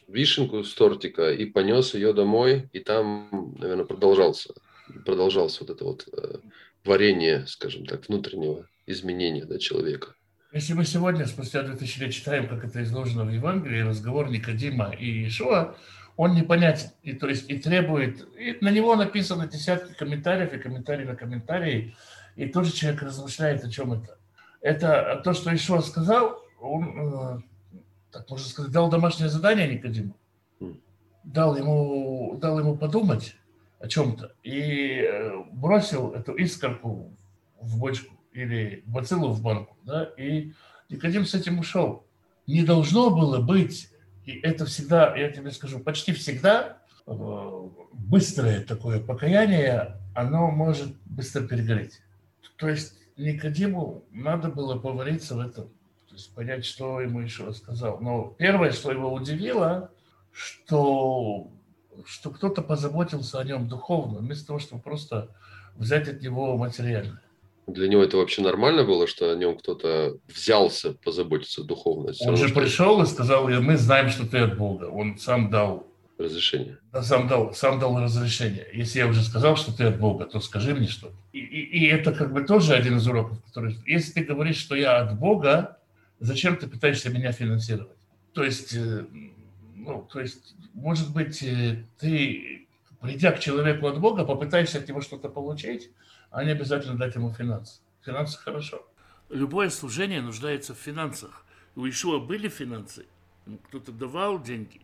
[0.09, 4.55] вишенку с тортика, и понес ее домой, и там, наверное, продолжался,
[5.05, 6.39] продолжался вот это вот э,
[6.85, 10.15] варение, скажем так, внутреннего изменения да, человека.
[10.53, 15.05] Если мы сегодня, спустя 2000 лет, читаем, как это изложено в Евангелии, разговор Никодима и
[15.05, 15.77] Иешуа,
[16.17, 16.91] он непонятен.
[17.05, 18.27] И, то есть, и требует...
[18.37, 21.95] И на него написано десятки комментариев и комментарии на комментарии.
[22.35, 24.19] И тоже человек размышляет, о чем это.
[24.61, 27.41] Это то, что Ишуа сказал, он, э,
[28.11, 30.17] так можно сказать, дал домашнее задание Никодиму.
[31.23, 33.37] Дал ему, дал ему подумать
[33.79, 34.33] о чем-то.
[34.43, 37.13] И э, бросил эту искорку
[37.61, 40.53] в бочку или бациллу в банку, да, и
[40.89, 42.05] Никодим с этим ушел.
[42.47, 43.91] Не должно было быть,
[44.25, 51.47] и это всегда, я тебе скажу, почти всегда э, быстрое такое покаяние, оно может быстро
[51.47, 52.01] перегореть.
[52.57, 55.69] То есть Никодиму надо было повариться в этом,
[56.09, 58.01] то есть понять, что ему еще рассказал.
[58.01, 59.91] Но первое, что его удивило,
[60.33, 61.51] что,
[62.05, 65.29] что кто-то позаботился о нем духовно, вместо того, чтобы просто
[65.77, 67.23] взять от него материальное.
[67.73, 72.13] Для него это вообще нормально было, что о нем кто-то взялся позаботиться духовно?
[72.21, 72.61] Он же что...
[72.61, 74.85] пришел и сказал, мы знаем, что ты от Бога.
[74.85, 75.87] Он сам дал
[76.19, 76.79] разрешение.
[76.93, 78.67] Да, сам дал, сам дал разрешение.
[78.73, 81.13] Если я уже сказал, что ты от Бога, то скажи мне что.
[81.33, 83.77] И, и, и это как бы тоже один из уроков, который...
[83.87, 85.79] Если ты говоришь, что я от Бога,
[86.19, 87.97] зачем ты пытаешься меня финансировать?
[88.33, 89.05] То есть, э,
[89.75, 92.67] ну, то есть, может быть, э, ты,
[93.01, 95.91] придя к человеку от Бога, попытаешься от него что-то получить,
[96.31, 97.81] а не обязательно дать ему финансы.
[98.05, 98.87] Финансы хорошо.
[99.29, 101.45] Любое служение нуждается в финансах.
[101.77, 103.07] У Ишуа были финансы,
[103.69, 104.81] кто-то давал деньги.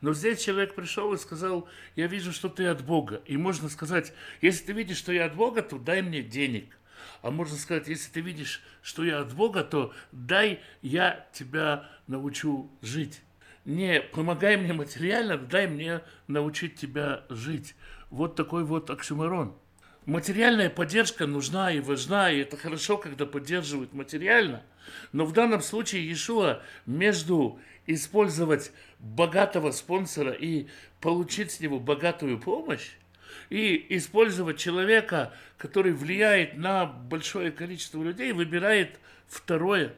[0.00, 3.22] Но здесь человек пришел и сказал, я вижу, что ты от Бога.
[3.26, 6.78] И можно сказать, если ты видишь, что я от Бога, то дай мне денег.
[7.22, 12.70] А можно сказать, если ты видишь, что я от Бога, то дай я тебя научу
[12.82, 13.22] жить.
[13.64, 17.74] Не помогай мне материально, дай мне научить тебя жить.
[18.10, 19.56] Вот такой вот оксюморон.
[20.06, 24.62] Материальная поддержка нужна и важна, и это хорошо, когда поддерживают материально.
[25.10, 30.68] Но в данном случае Иешуа между использовать богатого спонсора и
[31.00, 32.92] получить с него богатую помощь,
[33.50, 39.92] и использовать человека, который влияет на большое количество людей, выбирает второе.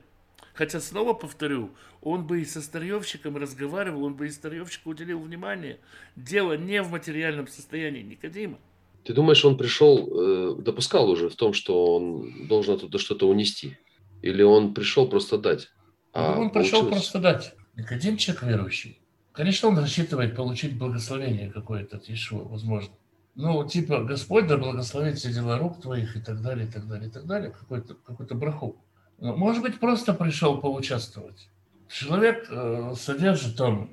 [0.55, 5.79] Хотя, снова повторю, он бы и со старьевщиком разговаривал, он бы и старьевщику уделил внимание.
[6.17, 8.59] Дело не в материальном состоянии Никодима.
[9.05, 13.79] Ты думаешь, он пришел, э, допускал уже в том, что он должен оттуда что-то унести?
[14.23, 15.69] Или он пришел просто дать?
[16.13, 17.55] А он пришел просто дать.
[17.77, 19.01] Никодим человек верующий.
[19.33, 22.93] Конечно, он рассчитывает получить благословение какое-то от Иешуа, возможно.
[23.37, 27.09] Ну, типа, Господь да благословит все дела рук твоих и так далее, и так далее,
[27.09, 27.53] и так далее.
[27.53, 28.77] Какой-то какой браху.
[29.19, 31.49] Ну, может быть, просто пришел поучаствовать.
[31.89, 33.91] Человек э, содержит там,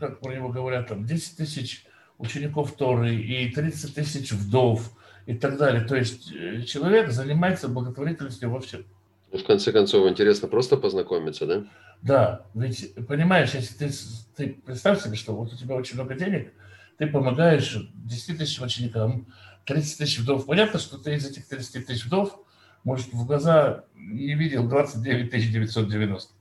[0.00, 1.84] как про него говорят, там 10 тысяч
[2.20, 4.92] учеников Торы и 30 тысяч вдов
[5.26, 5.82] и так далее.
[5.84, 8.84] То есть э, человек занимается благотворительностью во всем.
[9.32, 11.64] Ну, в конце концов, интересно просто познакомиться, да?
[12.02, 13.90] Да, ведь понимаешь, если ты,
[14.36, 16.52] ты представь себе, что вот у тебя очень много денег,
[16.98, 19.26] ты помогаешь 10 тысяч ученикам,
[19.66, 20.46] 30 тысяч вдов.
[20.46, 22.38] Понятно, что ты из этих 30 тысяч вдов,
[22.84, 26.32] может, в глаза не видел 29 990.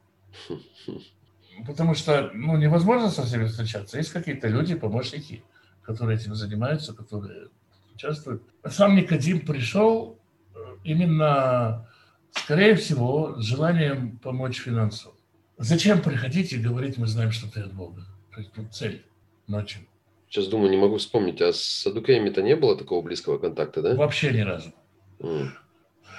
[1.67, 3.97] Потому что ну, невозможно со всеми встречаться.
[3.97, 5.43] Есть какие-то люди, помощники,
[5.89, 7.47] которые этим занимаются, которые
[7.95, 8.43] участвуют.
[8.63, 10.19] Сам Никодим пришел
[10.53, 11.87] э, именно
[12.31, 15.15] скорее всего, с желанием помочь финансово.
[15.57, 18.05] Зачем приходить и говорить, мы знаем, что ты от Бога?
[18.31, 19.03] То есть тут цель
[19.47, 19.81] ночью.
[20.29, 23.95] Сейчас думаю, не могу вспомнить, а с Садукеями-то не было такого близкого контакта, да?
[23.95, 24.71] Вообще ни разу.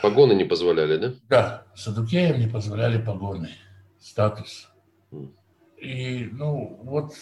[0.02, 1.14] Погоны не позволяли, да?
[1.28, 3.50] Да, Садукеям не позволяли погоны,
[4.00, 4.68] статус.
[5.76, 7.14] И, ну, вот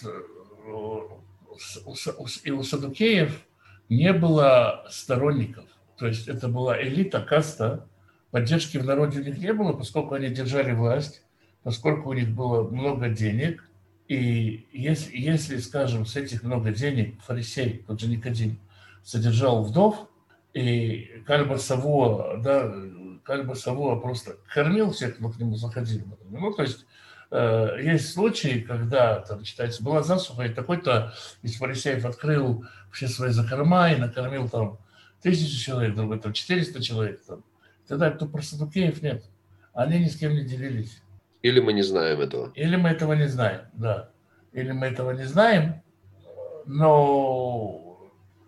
[2.45, 3.45] и у Садукеев
[3.89, 5.65] не было сторонников.
[5.97, 7.89] То есть это была элита, каста,
[8.31, 11.23] Поддержки в народе у них не было, поскольку они держали власть,
[11.63, 13.65] поскольку у них было много денег.
[14.07, 18.59] И если, если скажем, с этих много денег фарисей, тот же Никодим,
[19.03, 20.09] содержал вдов,
[20.53, 22.71] и Кальба Савуа, да,
[23.23, 26.05] Кальба Савуа просто кормил всех, кто к нему заходил.
[26.29, 26.85] Ну, то есть
[27.31, 31.12] э, есть случаи, когда, там, читается, была засуха, и такой-то
[31.43, 34.79] из фарисеев открыл все свои закорма и накормил там
[35.22, 37.43] тысячу человек, другой там 400 человек, там,
[37.89, 39.24] Тогда кто проститукеев нет.
[39.72, 41.03] Они ни с кем не делились.
[41.43, 42.53] Или мы не знаем этого.
[42.55, 44.11] Или мы этого не знаем, да.
[44.53, 45.83] Или мы этого не знаем,
[46.66, 47.99] но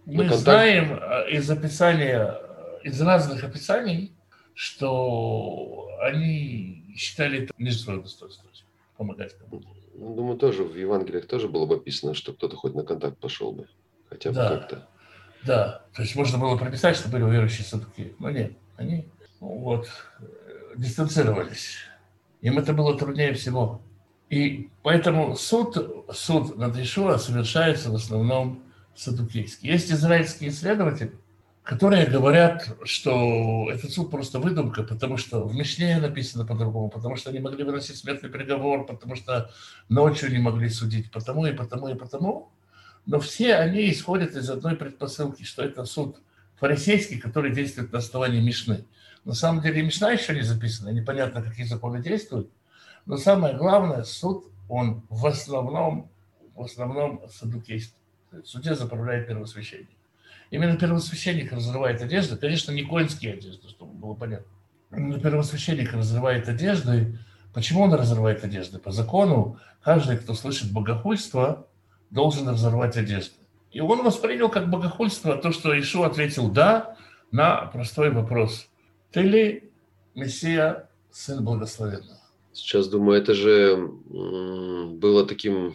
[0.04, 0.42] мы контакт...
[0.42, 2.36] знаем э, из описания,
[2.82, 4.14] из разных описаний,
[4.54, 8.50] что они считали это ниже своего достоинства
[9.00, 9.66] помогать кому-то.
[9.94, 13.50] Ну, думаю, тоже в Евангелиях тоже было бы описано, что кто-то хоть на контакт пошел
[13.50, 13.66] бы.
[14.10, 14.48] Хотя бы да.
[14.50, 14.88] как-то.
[15.42, 18.14] Да, то есть можно было прописать, что были верующие садуки.
[18.18, 19.08] Но нет, они
[19.40, 19.88] вот,
[20.76, 21.76] дистанцировались.
[22.42, 23.80] Им это было труднее всего.
[24.28, 28.62] И поэтому суд, суд над Ишуа совершается в основном
[28.94, 29.70] садукейский.
[29.70, 31.12] Есть израильские исследователи,
[31.70, 37.30] которые говорят, что этот суд просто выдумка, потому что в Мишне написано по-другому, потому что
[37.30, 39.52] они могли выносить смертный приговор, потому что
[39.88, 42.50] ночью не могли судить, потому и потому и потому.
[43.06, 46.20] Но все они исходят из одной предпосылки, что это суд
[46.56, 48.84] фарисейский, который действует на основании Мишны.
[49.24, 52.50] На самом деле Мишна еще не записана, непонятно, какие законы действуют.
[53.06, 56.10] Но самое главное, суд, он в основном,
[56.56, 57.94] в основном садукейств.
[58.32, 59.99] В суде заправляет первосвященник.
[60.50, 64.46] Именно первосвященник разрывает одежды, конечно, не коинские одежды, чтобы было понятно.
[64.90, 67.18] Именно первосвященник разрывает одежды.
[67.54, 68.78] Почему он разрывает одежды?
[68.78, 71.68] По закону каждый, кто слышит богохульство,
[72.10, 73.34] должен разорвать одежды.
[73.70, 76.96] И он воспринял как богохульство то, что Ишу ответил «да»
[77.30, 78.68] на простой вопрос.
[79.12, 79.70] Ты ли
[80.16, 82.18] Мессия, Сын Благословенного?
[82.52, 83.76] Сейчас думаю, это же
[84.08, 85.74] было таким,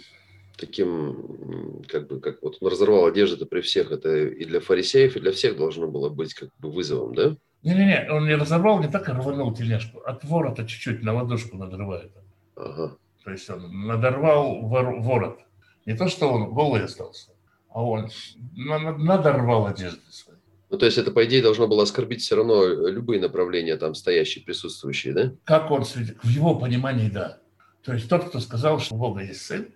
[0.58, 5.20] таким, как бы, как вот он разорвал одежду при всех, это и для фарисеев, и
[5.20, 7.36] для всех должно было быть как бы вызовом, да?
[7.64, 10.00] Не-не-не, он не разорвал, не так, а рванул тележку.
[10.00, 12.12] От ворота чуть-чуть на ладошку надрывает.
[12.56, 12.98] Ага.
[13.24, 15.40] То есть он надорвал вор, ворот.
[15.86, 17.32] Не то, что он голый остался,
[17.70, 18.10] а он
[18.56, 20.36] надорвал одежды свои.
[20.70, 24.44] Ну, то есть это, по идее, должно было оскорбить все равно любые направления там стоящие,
[24.44, 25.32] присутствующие, да?
[25.44, 27.40] Как он, в его понимании, да.
[27.84, 29.68] То есть тот, кто сказал, что у Бога есть сын,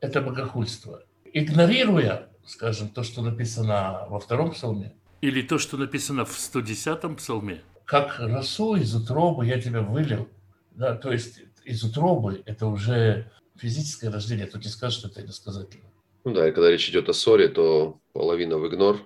[0.00, 1.02] это богохульство.
[1.32, 4.94] Игнорируя, скажем, то, что написано во втором псалме.
[5.20, 7.62] Или то, что написано в 110-м псалме.
[7.84, 10.28] Как росу из утробы я тебя вылил.
[10.72, 14.46] Да, то есть из утробы это уже физическое рождение.
[14.46, 15.84] Тут не скажешь, что это иносказательно.
[16.24, 19.00] Ну да, и когда речь идет о ссоре, то половина в игнор,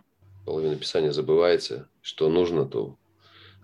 [0.44, 1.88] половина Писания забывается.
[2.02, 2.96] Что нужно, то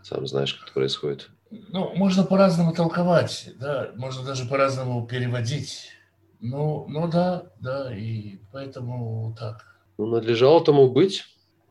[0.02, 1.30] сам знаешь, как это происходит.
[1.50, 5.90] Ну, можно по-разному толковать, да, можно даже по-разному переводить.
[6.40, 9.64] Ну, ну да, да, и поэтому так.
[9.98, 11.24] Ну, надлежало тому быть,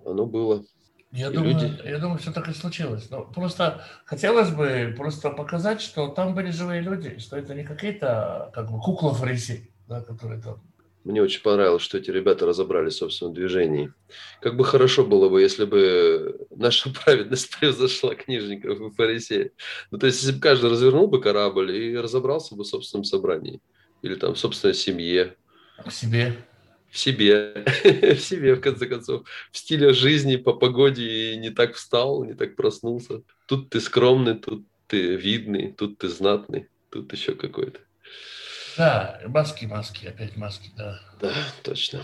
[0.05, 0.63] оно было.
[1.11, 1.81] Я думаю, люди...
[1.85, 3.09] я думаю, все так и случилось.
[3.09, 8.51] Но просто хотелось бы просто показать, что там были живые люди, что это не какие-то
[8.53, 10.61] как бы кукла фарисей, да, которые там
[11.07, 13.93] мне очень понравилось, что эти ребята разобрались в собственном движении.
[14.41, 19.51] Как бы хорошо было бы, если бы наша праведность превзошла книжников и фарисеев.
[19.89, 23.61] Ну, то есть, если бы каждый развернул бы корабль и разобрался бы в собственном собрании.
[24.01, 25.35] Или там в собственной семье.
[25.85, 26.35] В себе.
[26.89, 27.65] В себе.
[27.83, 29.27] в себе, в конце концов.
[29.51, 33.21] В стиле жизни, по погоде и не так встал, не так проснулся.
[33.47, 37.79] Тут ты скромный, тут ты видный, тут ты знатный, тут еще какой-то.
[38.77, 41.01] Да, маски, маски, опять маски, да.
[41.19, 41.33] Да,
[41.63, 42.03] точно.